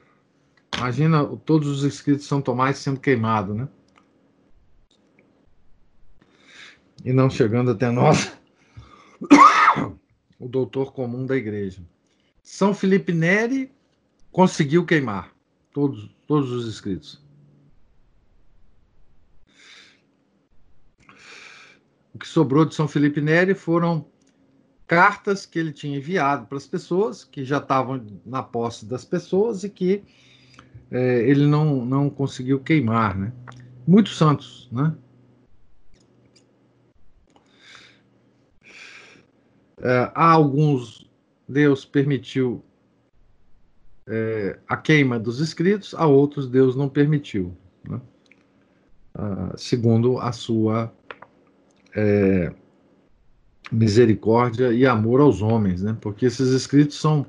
[0.77, 3.67] Imagina todos os escritos de São Tomás sendo queimados, né?
[7.03, 8.37] E não chegando até nós,
[10.39, 11.81] o doutor comum da igreja.
[12.43, 13.71] São Felipe Neri
[14.31, 15.33] conseguiu queimar
[15.73, 17.25] todos, todos os escritos.
[22.13, 24.05] O que sobrou de São Felipe Neri foram
[24.85, 29.63] cartas que ele tinha enviado para as pessoas, que já estavam na posse das pessoas
[29.63, 30.03] e que
[30.91, 33.31] é, ele não, não conseguiu queimar, né?
[33.85, 34.95] Muitos santos, né?
[39.79, 41.09] É, há alguns,
[41.47, 42.63] Deus permitiu
[44.07, 47.55] é, a queima dos escritos, a outros Deus não permitiu,
[47.87, 48.01] né?
[49.13, 50.91] ah, segundo a sua
[51.95, 52.53] é,
[53.71, 55.97] misericórdia e amor aos homens, né?
[55.99, 57.25] Porque esses escritos são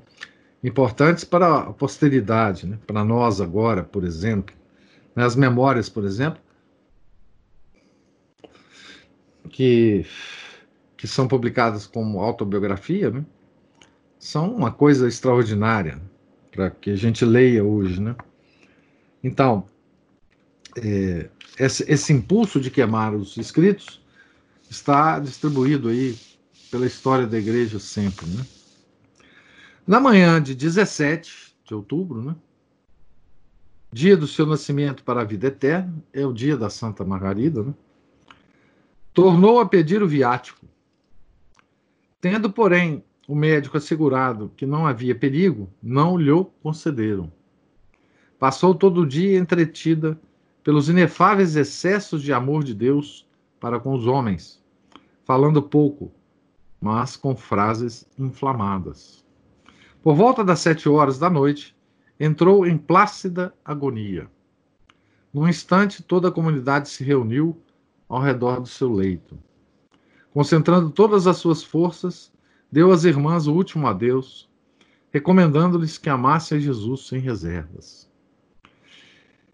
[0.62, 2.78] importantes para a posteridade, né?
[2.86, 4.54] para nós agora, por exemplo.
[5.14, 5.24] Né?
[5.24, 6.40] As memórias, por exemplo,
[9.50, 10.04] que,
[10.96, 13.24] que são publicadas como autobiografia, né?
[14.18, 16.00] são uma coisa extraordinária
[16.50, 18.00] para que a gente leia hoje.
[18.00, 18.16] Né?
[19.22, 19.68] Então,
[20.76, 24.00] é, esse, esse impulso de queimar os escritos
[24.68, 26.16] está distribuído aí
[26.70, 28.44] pela história da igreja sempre, né?
[29.88, 32.36] Na manhã de 17 de outubro, né?
[33.90, 37.74] Dia do seu nascimento para a vida eterna, é o dia da Santa Margarida, né?
[39.14, 40.66] Tornou a pedir o viático.
[42.20, 47.32] Tendo, porém, o médico assegurado que não havia perigo, não lhe concederam.
[48.38, 50.20] Passou todo o dia entretida
[50.62, 53.26] pelos inefáveis excessos de amor de Deus
[53.58, 54.62] para com os homens,
[55.24, 56.12] falando pouco,
[56.78, 59.26] mas com frases inflamadas.
[60.08, 61.76] Por volta das sete horas da noite,
[62.18, 64.26] entrou em plácida agonia.
[65.30, 67.60] Num instante, toda a comunidade se reuniu
[68.08, 69.38] ao redor do seu leito.
[70.32, 72.32] Concentrando todas as suas forças,
[72.72, 74.48] deu às irmãs o último adeus,
[75.12, 78.10] recomendando-lhes que amassem a Jesus sem reservas.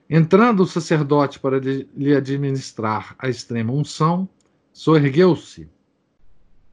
[0.08, 4.28] Entrando o sacerdote para lhe administrar a extrema unção,
[4.72, 5.68] soergueu-se.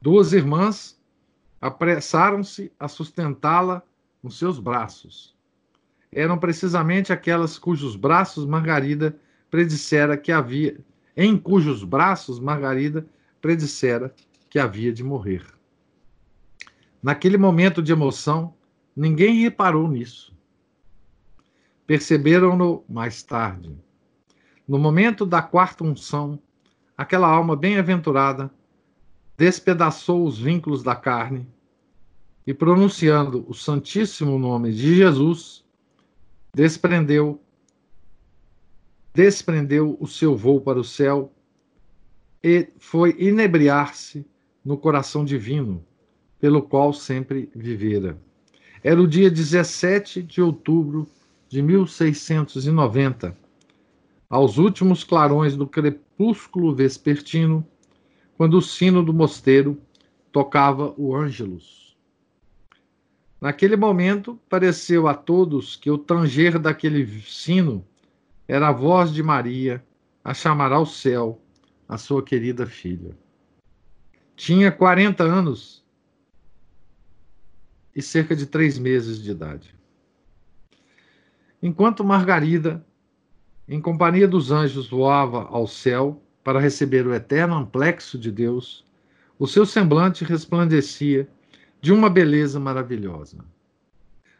[0.00, 1.01] Duas irmãs
[1.62, 3.84] apressaram-se a sustentá-la
[4.20, 5.36] nos seus braços.
[6.10, 9.16] Eram precisamente aquelas cujos braços Margarida
[9.48, 10.80] predissera que havia,
[11.16, 13.06] em cujos braços Margarida
[13.40, 14.12] predissera
[14.50, 15.46] que havia de morrer.
[17.00, 18.54] Naquele momento de emoção,
[18.94, 20.34] ninguém reparou nisso.
[21.86, 23.76] Perceberam-no mais tarde.
[24.66, 26.38] No momento da quarta unção,
[26.96, 28.50] aquela alma bem-aventurada
[29.36, 31.46] despedaçou os vínculos da carne
[32.46, 35.64] e, pronunciando o santíssimo nome de Jesus,
[36.54, 37.40] desprendeu
[39.14, 41.30] desprendeu o seu voo para o céu
[42.42, 44.26] e foi inebriar-se
[44.64, 45.84] no coração divino,
[46.40, 48.18] pelo qual sempre vivera.
[48.82, 51.06] Era o dia 17 de outubro
[51.48, 53.36] de 1690,
[54.28, 57.64] aos últimos clarões do crepúsculo vespertino,
[58.42, 59.80] quando o sino do mosteiro
[60.32, 61.96] tocava o Ângelus.
[63.40, 67.86] Naquele momento, pareceu a todos que o tanger daquele sino
[68.48, 69.80] era a voz de Maria
[70.24, 71.40] a chamar ao céu
[71.88, 73.16] a sua querida filha.
[74.34, 75.86] Tinha 40 anos
[77.94, 79.72] e cerca de três meses de idade.
[81.62, 82.84] Enquanto Margarida,
[83.68, 88.84] em companhia dos anjos, voava ao céu para receber o eterno amplexo de Deus,
[89.38, 91.28] o seu semblante resplandecia
[91.80, 93.38] de uma beleza maravilhosa.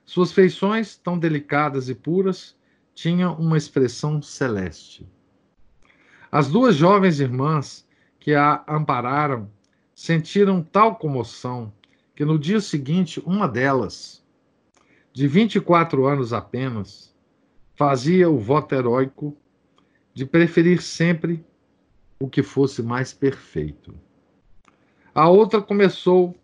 [0.05, 2.57] Suas feições, tão delicadas e puras,
[2.95, 5.09] tinham uma expressão celeste.
[6.31, 7.87] As duas jovens irmãs
[8.19, 9.51] que a ampararam
[9.95, 11.73] sentiram tal comoção
[12.15, 14.25] que no dia seguinte uma delas,
[15.13, 17.15] de 24 anos apenas,
[17.75, 19.37] fazia o voto heróico
[20.15, 21.45] de preferir sempre
[22.23, 23.93] o que fosse mais perfeito.
[25.13, 26.37] A outra começou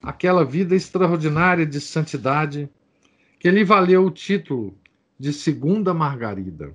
[0.00, 2.70] aquela vida extraordinária de santidade
[3.40, 4.78] que lhe valeu o título
[5.18, 6.72] de Segunda Margarida.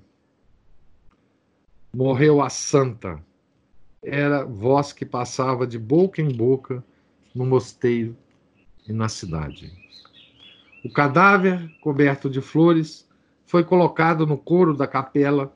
[1.95, 3.23] Morreu a santa.
[4.03, 6.83] Era voz que passava de boca em boca
[7.33, 8.17] no mosteiro
[8.85, 9.71] e na cidade.
[10.83, 13.07] O cadáver, coberto de flores,
[13.45, 15.55] foi colocado no coro da capela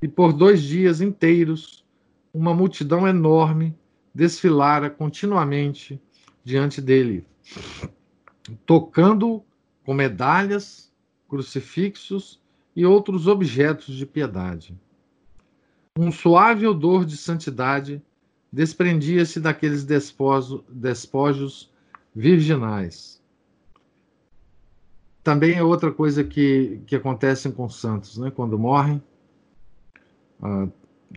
[0.00, 1.83] e por dois dias inteiros
[2.34, 3.72] uma multidão enorme
[4.12, 6.02] desfilara continuamente
[6.42, 7.24] diante dele,
[8.66, 9.42] tocando
[9.84, 10.92] com medalhas,
[11.28, 12.42] crucifixos
[12.74, 14.76] e outros objetos de piedade.
[15.96, 18.02] Um suave odor de santidade
[18.52, 21.72] desprendia-se daqueles desposo, despojos
[22.14, 23.22] virginais.
[25.22, 28.30] Também é outra coisa que, que acontece com os santos, né?
[28.30, 29.02] quando morrem,
[30.42, 30.68] ah,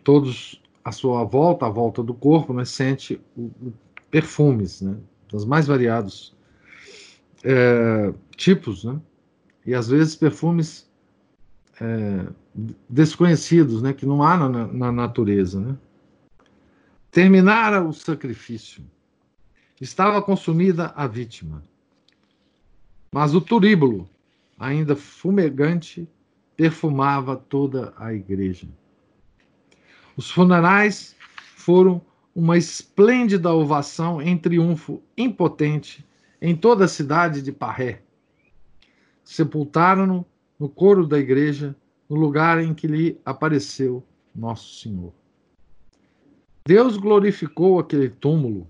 [0.04, 3.74] todos à sua volta, à volta do corpo, né, sente o, o
[4.10, 4.96] perfumes, né,
[5.28, 6.34] dos mais variados
[7.44, 8.98] é, tipos, né,
[9.66, 10.90] e às vezes perfumes
[11.82, 12.26] é,
[12.88, 15.60] desconhecidos, né, que não há na, na natureza.
[15.60, 15.76] Né.
[17.12, 18.82] Terminara o sacrifício,
[19.82, 21.66] estava consumida a vítima,
[23.14, 24.10] mas o turíbulo,
[24.58, 26.08] ainda fumegante,
[26.56, 28.70] perfumava toda a igreja.
[30.18, 31.16] Os funerais
[31.56, 32.02] foram
[32.34, 36.04] uma esplêndida ovação em triunfo impotente
[36.42, 38.02] em toda a cidade de Parré.
[39.24, 40.26] Sepultaram-no
[40.60, 41.76] no coro da igreja,
[42.10, 44.04] no lugar em que lhe apareceu
[44.34, 45.14] Nosso Senhor.
[46.66, 48.68] Deus glorificou aquele túmulo,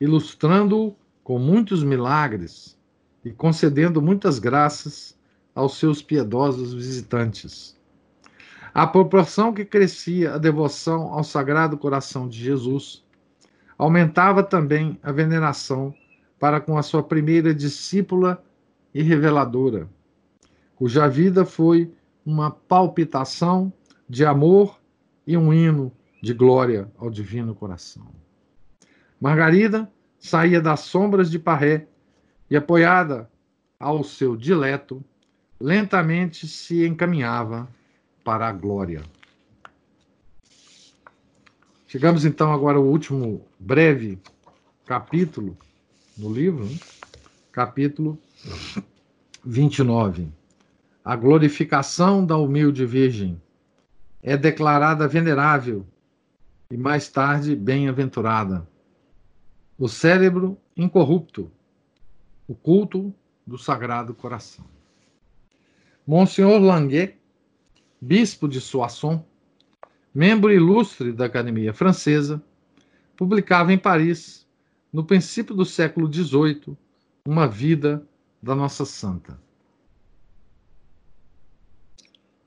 [0.00, 2.78] ilustrando-o com muitos milagres
[3.24, 5.18] e concedendo muitas graças
[5.52, 7.75] aos seus piedosos visitantes.
[8.76, 13.02] À proporção que crescia a devoção ao Sagrado Coração de Jesus,
[13.78, 15.94] aumentava também a veneração
[16.38, 18.44] para com a sua primeira discípula
[18.92, 19.88] e reveladora,
[20.74, 21.90] cuja vida foi
[22.22, 23.72] uma palpitação
[24.06, 24.78] de amor
[25.26, 25.90] e um hino
[26.22, 28.06] de glória ao Divino Coração.
[29.18, 31.88] Margarida saía das sombras de Parré
[32.50, 33.30] e, apoiada
[33.80, 35.02] ao seu dileto,
[35.58, 37.74] lentamente se encaminhava
[38.26, 39.04] para a glória.
[41.86, 44.18] Chegamos então agora ao último breve
[44.84, 45.56] capítulo
[46.18, 46.76] no livro, né?
[47.52, 48.18] capítulo
[49.44, 50.28] 29.
[51.04, 53.40] A glorificação da humilde Virgem
[54.20, 55.86] é declarada venerável
[56.68, 58.66] e mais tarde bem-aventurada.
[59.78, 61.48] O cérebro incorrupto,
[62.48, 63.14] o culto
[63.46, 64.64] do Sagrado Coração.
[66.04, 67.16] Monsenhor Languet
[68.06, 69.20] bispo de Soissons,
[70.14, 72.40] membro ilustre da Academia Francesa,
[73.16, 74.46] publicava em Paris,
[74.92, 76.76] no princípio do século XVIII,
[77.26, 78.06] uma vida
[78.40, 79.40] da Nossa Santa.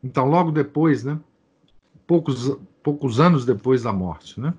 [0.02, 1.20] Então, logo depois, né,
[2.08, 4.54] poucos, poucos anos depois da morte, né,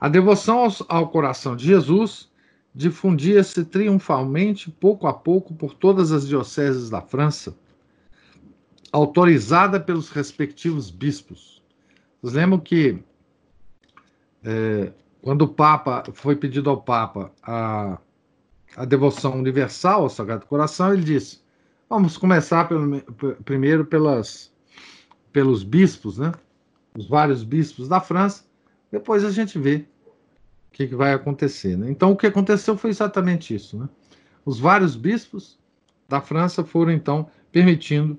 [0.00, 2.30] a devoção ao, ao coração de Jesus
[2.74, 7.54] difundia-se triunfalmente, pouco a pouco, por todas as dioceses da França
[8.92, 11.62] autorizada pelos respectivos bispos.
[12.20, 13.02] Vocês lembram que
[14.44, 17.98] é, quando o Papa foi pedido ao Papa a,
[18.76, 21.40] a devoção universal ao Sagrado Coração, ele disse:
[21.88, 23.00] vamos começar pelo,
[23.44, 24.52] primeiro pelas,
[25.32, 26.32] pelos bispos, né?
[26.96, 28.44] Os vários bispos da França,
[28.90, 29.86] depois a gente vê
[30.68, 31.76] o que, que vai acontecer.
[31.76, 31.90] Né?
[31.90, 33.78] Então, o que aconteceu foi exatamente isso.
[33.78, 33.88] Né?
[34.44, 35.56] Os vários bispos
[36.08, 38.18] da França foram, então, permitindo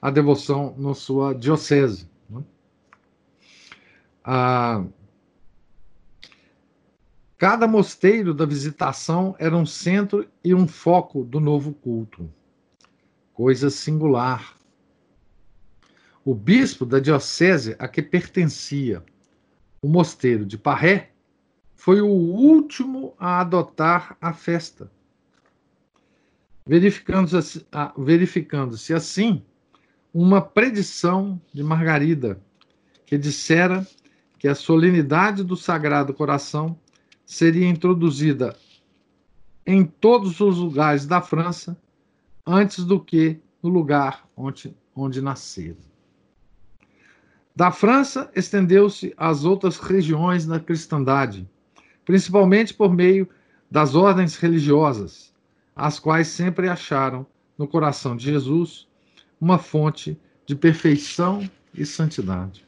[0.00, 2.08] a devoção na sua diocese.
[2.28, 2.42] Né?
[4.24, 4.84] Ah,
[7.38, 12.32] Cada mosteiro da visitação era um centro e um foco do novo culto.
[13.34, 14.56] Coisa singular.
[16.24, 19.04] O bispo da diocese a que pertencia,
[19.82, 21.10] o mosteiro de Parré,
[21.74, 24.90] foi o último a adotar a festa.
[26.66, 27.66] Verificando-se
[27.98, 29.44] verificando assim
[30.18, 32.40] uma predição de Margarida,
[33.04, 33.86] que dissera
[34.38, 36.78] que a solenidade do Sagrado Coração
[37.26, 38.56] seria introduzida
[39.66, 41.78] em todos os lugares da França
[42.46, 45.84] antes do que no lugar onde, onde nasceram.
[47.54, 51.46] Da França, estendeu-se às outras regiões da cristandade,
[52.06, 53.28] principalmente por meio
[53.70, 55.34] das ordens religiosas,
[55.74, 57.26] as quais sempre acharam
[57.58, 58.88] no coração de Jesus
[59.40, 62.66] uma fonte de perfeição e santidade.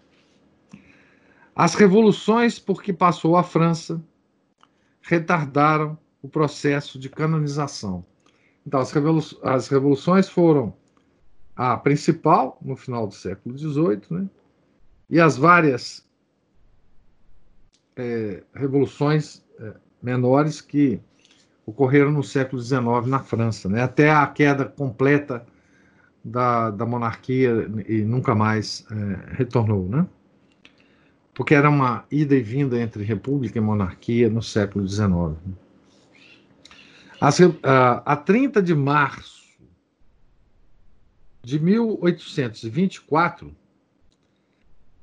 [1.55, 4.01] As revoluções por que passou a França
[5.03, 8.05] retardaram o processo de canonização.
[8.67, 10.75] Então, as, revolu as revoluções foram
[11.57, 14.29] a principal, no final do século XVIII, né?
[15.09, 16.07] e as várias
[17.97, 21.01] é, revoluções é, menores que
[21.67, 23.83] ocorreram no século XIX na França, né?
[23.83, 25.45] até a queda completa
[26.25, 29.89] da, da monarquia e nunca mais é, retornou.
[29.89, 30.07] Né?
[31.39, 35.39] porque era uma ida e vinda entre república e monarquia no século XIX.
[38.05, 39.47] A, 30 de março
[41.41, 43.55] de 1824,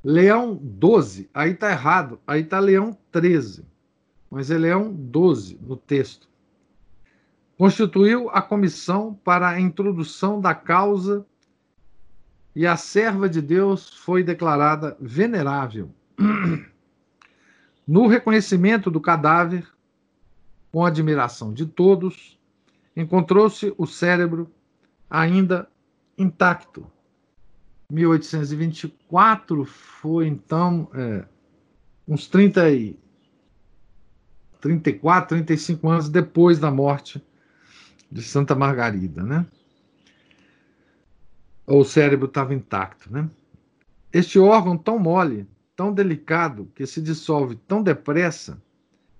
[0.03, 3.63] Leão XII, aí está errado, aí está Leão XIII,
[4.29, 6.27] mas é Leão XII no texto,
[7.57, 11.25] constituiu a comissão para a introdução da causa
[12.55, 15.91] e a serva de Deus foi declarada venerável
[17.87, 19.67] no reconhecimento do cadáver,
[20.71, 22.39] com admiração de todos,
[22.95, 24.51] encontrou-se o cérebro
[25.09, 25.69] ainda
[26.17, 26.89] intacto.
[27.91, 31.25] 1824 foi então é,
[32.07, 32.99] uns 30 e
[34.59, 37.23] 34, 35 anos depois da morte
[38.11, 39.45] de Santa Margarida, né?
[41.67, 43.29] O cérebro estava intacto, né?
[44.13, 48.61] Este órgão tão mole tão delicado que se dissolve tão depressa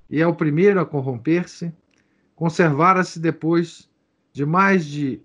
[0.10, 1.74] e é o primeiro a corromper-se,
[2.36, 3.90] conservara-se depois
[4.32, 5.22] de mais de.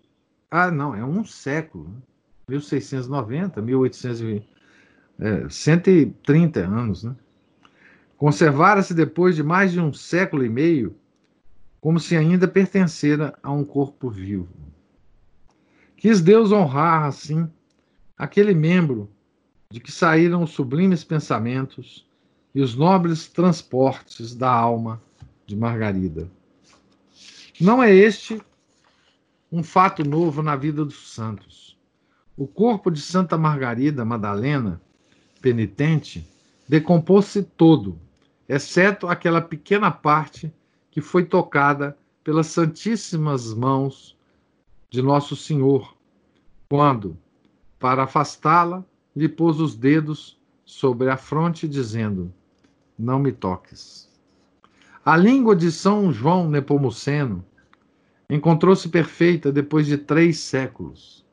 [0.51, 1.95] Ah, não, é um século,
[2.49, 4.49] 1690, 1820,
[5.21, 7.15] é, 130 anos, né?
[8.17, 10.95] Conservara-se depois de mais de um século e meio,
[11.81, 14.49] como se ainda pertencera a um corpo vivo.
[15.97, 17.49] Quis Deus honrar, assim,
[18.17, 19.11] aquele membro
[19.71, 22.07] de que saíram os sublimes pensamentos
[22.55, 25.01] e os nobres transportes da alma
[25.47, 26.31] de Margarida.
[27.61, 28.41] Não é este
[29.53, 31.79] um fato novo na vida dos santos.
[32.37, 34.81] O corpo de Santa Margarida Madalena,
[35.41, 36.27] penitente,
[36.69, 37.99] decompôs-se todo,
[38.49, 40.53] exceto aquela pequena parte
[40.91, 44.17] que foi tocada pelas santíssimas mãos
[44.91, 45.97] de Nosso Senhor,
[46.69, 47.17] quando,
[47.79, 48.85] para afastá-la,
[49.15, 52.33] lhe pôs os dedos sobre a fronte, dizendo:
[52.99, 54.11] Não me toques.
[55.05, 57.45] A língua de São João Nepomuceno
[58.29, 61.25] encontrou-se perfeita depois de três séculos.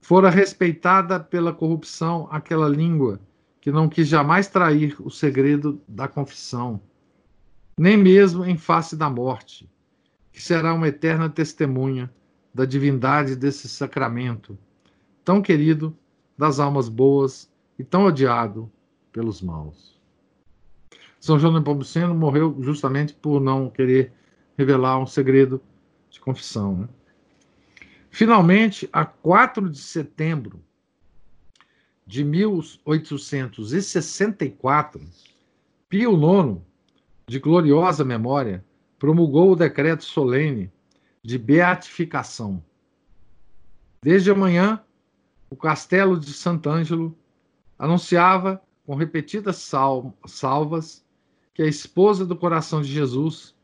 [0.00, 3.18] Fora respeitada pela corrupção aquela língua
[3.60, 6.80] que não quis jamais trair o segredo da confissão,
[7.78, 9.68] nem mesmo em face da morte,
[10.32, 12.12] que será uma eterna testemunha
[12.52, 14.56] da divindade desse sacramento,
[15.24, 15.96] tão querido
[16.36, 18.70] das almas boas e tão odiado
[19.12, 20.00] pelos maus.
[21.18, 24.12] São João Nepomuceno morreu justamente por não querer
[24.58, 25.62] revelar um segredo
[26.10, 26.76] de confissão.
[26.76, 26.86] Né?
[28.10, 30.60] Finalmente, a 4 de setembro
[32.06, 35.00] de 1864,
[35.88, 36.60] Pio IX,
[37.26, 38.64] de gloriosa memória,
[38.98, 40.72] promulgou o decreto solene
[41.22, 42.62] de beatificação.
[44.02, 44.80] Desde amanhã,
[45.48, 47.16] o castelo de Sant'Angelo
[47.78, 51.04] anunciava com repetidas sal salvas
[51.54, 53.54] que a esposa do coração de Jesus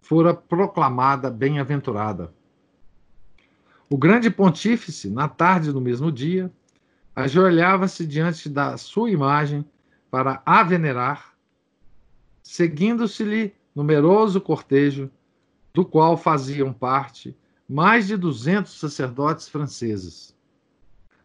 [0.00, 2.32] fora proclamada bem-aventurada.
[3.90, 6.50] O grande pontífice, na tarde do mesmo dia,
[7.14, 9.64] ajoelhava-se diante da sua imagem
[10.10, 11.31] para a venerar,
[12.42, 15.10] seguindo-se-lhe numeroso cortejo,
[15.72, 17.36] do qual faziam parte
[17.68, 20.36] mais de 200 sacerdotes franceses.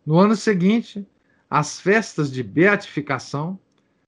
[0.05, 1.05] No ano seguinte,
[1.49, 3.59] as festas de beatificação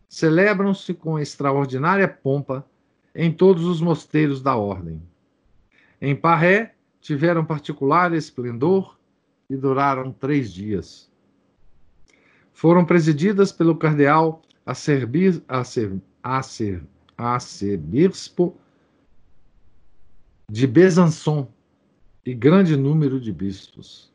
[0.08, 2.66] celebram-se com extraordinária pompa
[3.14, 5.02] em todos os mosteiros da ordem.
[6.02, 8.98] Em Parré, tiveram particular esplendor
[9.50, 11.10] e duraram três dias.
[12.54, 16.84] Foram presididas pelo cardeal Acerbir, Acer, Acer,
[17.20, 18.56] Acerbispo
[20.50, 21.52] de Besançon
[22.26, 24.10] e grande número de bispos.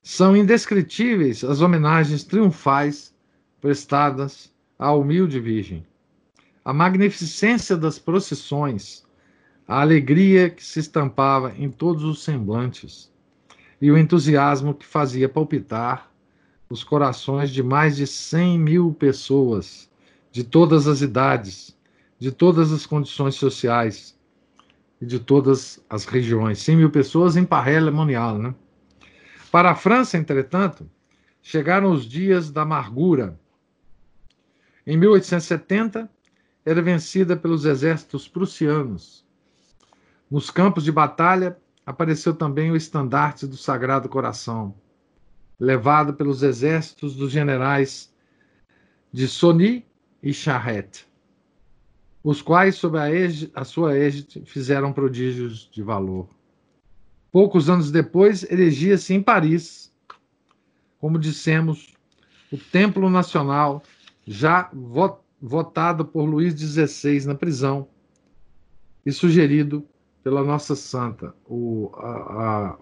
[0.00, 3.12] São indescritíveis as homenagens triunfais
[3.60, 5.84] prestadas à humilde Virgem,
[6.64, 9.04] a magnificência das procissões,
[9.66, 13.12] a alegria que se estampava em todos os semblantes
[13.80, 16.08] e o entusiasmo que fazia palpitar
[16.68, 19.90] os corações de mais de 100 mil pessoas,
[20.30, 21.76] de todas as idades,
[22.20, 24.16] de todas as condições sociais
[25.00, 26.58] e de todas as regiões.
[26.58, 28.54] 100 mil pessoas em Parré Lemonial, né?
[29.50, 30.88] Para a França, entretanto,
[31.42, 33.40] chegaram os dias da amargura.
[34.86, 36.08] Em 1870,
[36.64, 39.26] era vencida pelos exércitos prussianos.
[40.30, 41.56] Nos campos de batalha,
[41.86, 44.74] apareceu também o estandarte do Sagrado Coração,
[45.58, 48.14] levado pelos exércitos dos generais
[49.10, 49.86] de Sony
[50.22, 51.09] e Charette,
[52.22, 53.06] os quais, sob a,
[53.54, 56.28] a sua égide, fizeram prodígios de valor.
[57.32, 59.92] Poucos anos depois, erigia-se em Paris,
[60.98, 61.94] como dissemos,
[62.52, 63.82] o Templo Nacional,
[64.26, 64.70] já
[65.40, 67.88] votado por Luís XVI na prisão
[69.06, 69.86] e sugerido
[70.22, 72.76] pela nossa santa, o, a,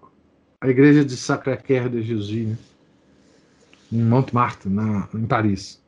[0.60, 2.58] a, igreja de Sacré-Cœur de Jesus, né?
[3.92, 5.80] em Montmartre, na, em Paris.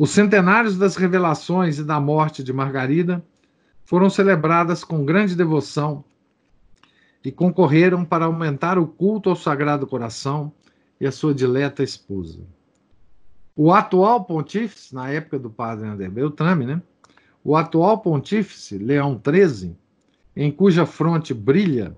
[0.00, 3.22] Os centenários das revelações e da morte de Margarida
[3.84, 6.02] foram celebradas com grande devoção
[7.22, 10.50] e concorreram para aumentar o culto ao Sagrado Coração
[10.98, 12.40] e à sua dileta esposa.
[13.54, 16.82] O atual pontífice, na época do padre André Beltrame, né?
[17.44, 19.76] O atual pontífice, Leão XIII,
[20.34, 21.94] em cuja fronte brilha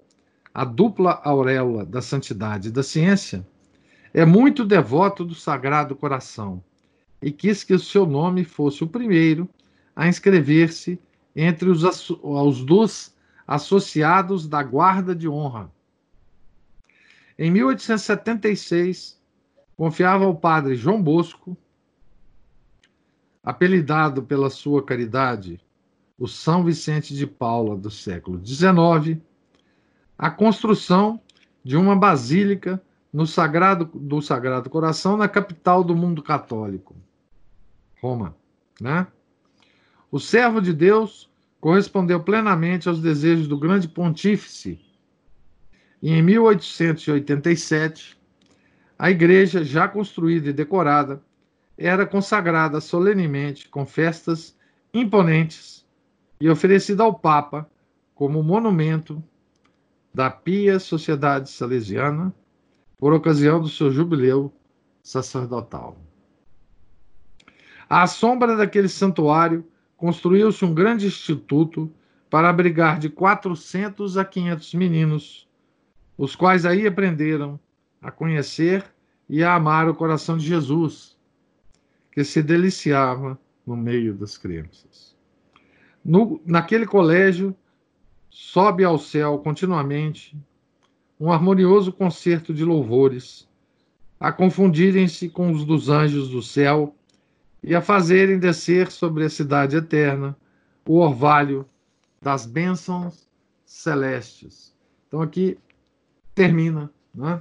[0.53, 3.47] a dupla auréola da santidade e da ciência,
[4.13, 6.61] é muito devoto do Sagrado Coração
[7.23, 9.49] e quis que o seu nome fosse o primeiro
[9.95, 10.99] a inscrever-se
[11.35, 11.83] entre os,
[12.23, 13.15] os dos
[13.47, 15.71] associados da Guarda de Honra.
[17.39, 19.21] Em 1876,
[19.77, 21.57] confiava ao padre João Bosco,
[23.43, 25.61] apelidado pela sua caridade,
[26.19, 29.21] o São Vicente de Paula do século XIX,
[30.17, 31.21] a construção
[31.65, 32.81] de uma basílica
[33.13, 36.95] no Sagrado, do Sagrado Coração na capital do mundo católico,
[38.03, 38.35] Roma.
[38.81, 39.07] Né?
[40.11, 41.31] O servo de Deus
[41.61, 44.81] correspondeu plenamente aos desejos do grande pontífice.
[46.03, 48.19] E em 1887,
[48.99, 51.23] a igreja, já construída e decorada,
[51.79, 54.57] era consagrada solenemente com festas
[54.93, 55.87] imponentes
[56.41, 57.71] e oferecida ao Papa
[58.15, 59.23] como monumento
[60.13, 62.35] da Pia Sociedade Salesiana
[62.99, 64.53] por ocasião do seu jubileu
[65.03, 65.97] sacerdotal.
[67.95, 69.67] À sombra daquele santuário,
[69.99, 71.93] construiu-se um grande instituto
[72.31, 75.47] para abrigar de 400 a 500 meninos,
[76.17, 77.61] os quais aí aprenderam
[78.01, 78.83] a conhecer
[79.29, 81.19] e a amar o coração de Jesus,
[82.11, 85.15] que se deliciava no meio das crianças.
[86.03, 87.55] No, naquele colégio,
[88.31, 90.35] sobe ao céu continuamente
[91.21, 93.47] um harmonioso concerto de louvores,
[94.19, 96.97] a confundirem-se com os dos anjos do céu
[97.63, 100.37] e a fazerem descer sobre a cidade eterna
[100.87, 101.65] o orvalho
[102.21, 103.29] das bênçãos
[103.65, 104.75] celestes.
[105.07, 105.59] Então aqui
[106.35, 107.41] termina né,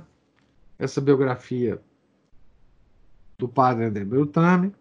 [0.77, 1.81] essa biografia
[3.37, 4.73] do padre André Beltrame,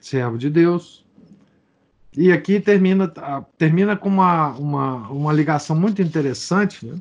[0.00, 1.04] servo de Deus.
[2.16, 3.12] E aqui termina,
[3.58, 7.00] termina com uma, uma, uma ligação muito interessante, né,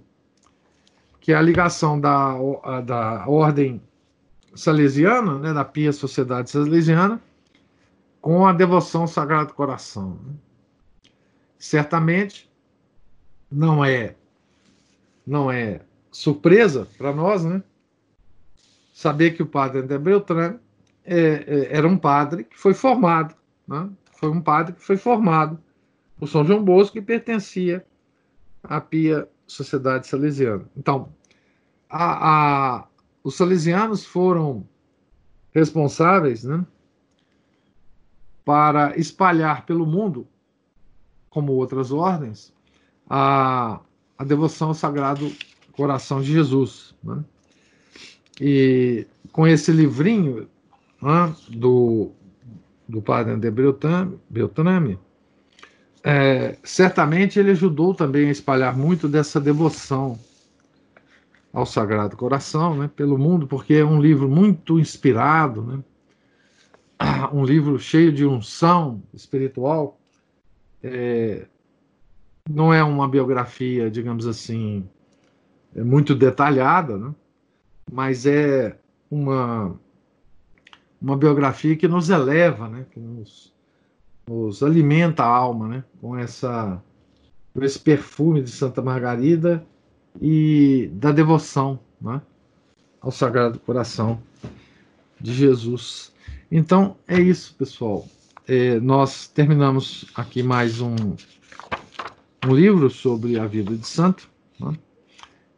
[1.19, 2.33] que é a ligação da,
[2.81, 3.81] da ordem
[4.55, 7.21] salesiana, né, da Pia Sociedade Salesiana,
[8.21, 10.19] com a devoção ao Sagrado Coração.
[10.23, 10.33] Né?
[11.57, 12.49] Certamente
[13.51, 14.15] não é
[15.25, 17.63] não é surpresa para nós, né?
[18.93, 20.59] Saber que o padre André Beltrame
[21.03, 23.35] é, é, era um padre que foi formado,
[23.67, 23.89] né?
[24.13, 25.59] Foi um padre que foi formado
[26.17, 27.85] por São João Bosco e pertencia
[28.63, 30.65] à Pia Sociedade Salesiana.
[30.77, 31.11] Então,
[31.89, 32.87] a, a,
[33.23, 34.67] os salesianos foram
[35.53, 36.65] responsáveis, né?
[38.43, 40.27] Para espalhar pelo mundo,
[41.29, 42.53] como outras ordens,
[43.09, 43.79] a,
[44.17, 45.31] a devoção ao Sagrado
[45.73, 46.95] Coração de Jesus.
[47.03, 47.23] Né?
[48.39, 50.47] E com esse livrinho
[51.01, 52.11] né, do,
[52.87, 53.51] do padre André
[54.29, 54.99] Beltrame,
[56.03, 60.19] é, certamente ele ajudou também a espalhar muito dessa devoção
[61.53, 65.83] ao Sagrado Coração, né, pelo mundo, porque é um livro muito inspirado, né,
[67.33, 69.99] um livro cheio de unção espiritual.
[70.83, 71.45] É,
[72.49, 74.87] não é uma biografia, digamos assim,
[75.75, 77.13] é muito detalhada, né,
[77.91, 78.77] mas é
[79.09, 79.79] uma
[81.01, 83.51] uma biografia que nos eleva, né, que nos,
[84.27, 86.81] nos alimenta a alma, né, com essa
[87.53, 89.65] com esse perfume de Santa Margarida
[90.21, 92.21] e da devoção, né,
[93.01, 94.21] ao Sagrado Coração
[95.19, 96.13] de Jesus.
[96.51, 98.05] Então é isso, pessoal.
[98.45, 100.93] É, nós terminamos aqui mais um,
[102.45, 104.29] um livro sobre a vida de santo.
[104.59, 104.77] Né?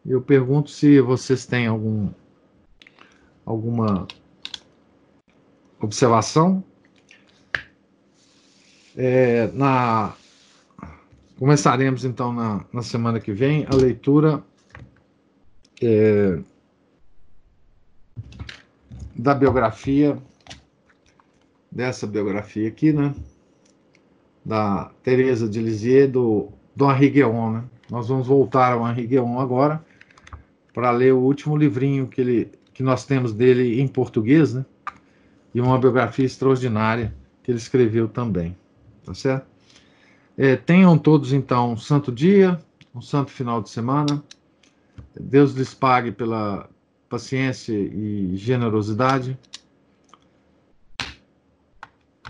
[0.06, 2.12] Eu pergunto se vocês têm algum
[3.44, 4.08] alguma
[5.82, 6.64] observação.
[8.96, 10.14] É, na,
[11.40, 14.44] começaremos então na, na semana que vem a leitura
[15.82, 16.40] é,
[19.16, 20.22] da biografia,
[21.74, 23.14] dessa biografia aqui, né?
[24.46, 27.64] Da Teresa de Lisieux, do, do Henri Guéon, né?
[27.90, 29.84] Nós vamos voltar ao Henri Guéon agora
[30.74, 34.66] para ler o último livrinho que, ele, que nós temos dele em português, né?
[35.54, 37.14] e uma biografia extraordinária
[37.44, 38.56] que ele escreveu também.
[39.06, 39.46] Tá certo?
[40.38, 42.60] É, tenham todos, então, um santo dia,
[42.96, 44.24] um santo final de semana.
[45.20, 46.68] Deus lhes pague pela
[47.08, 49.38] paciência e generosidade.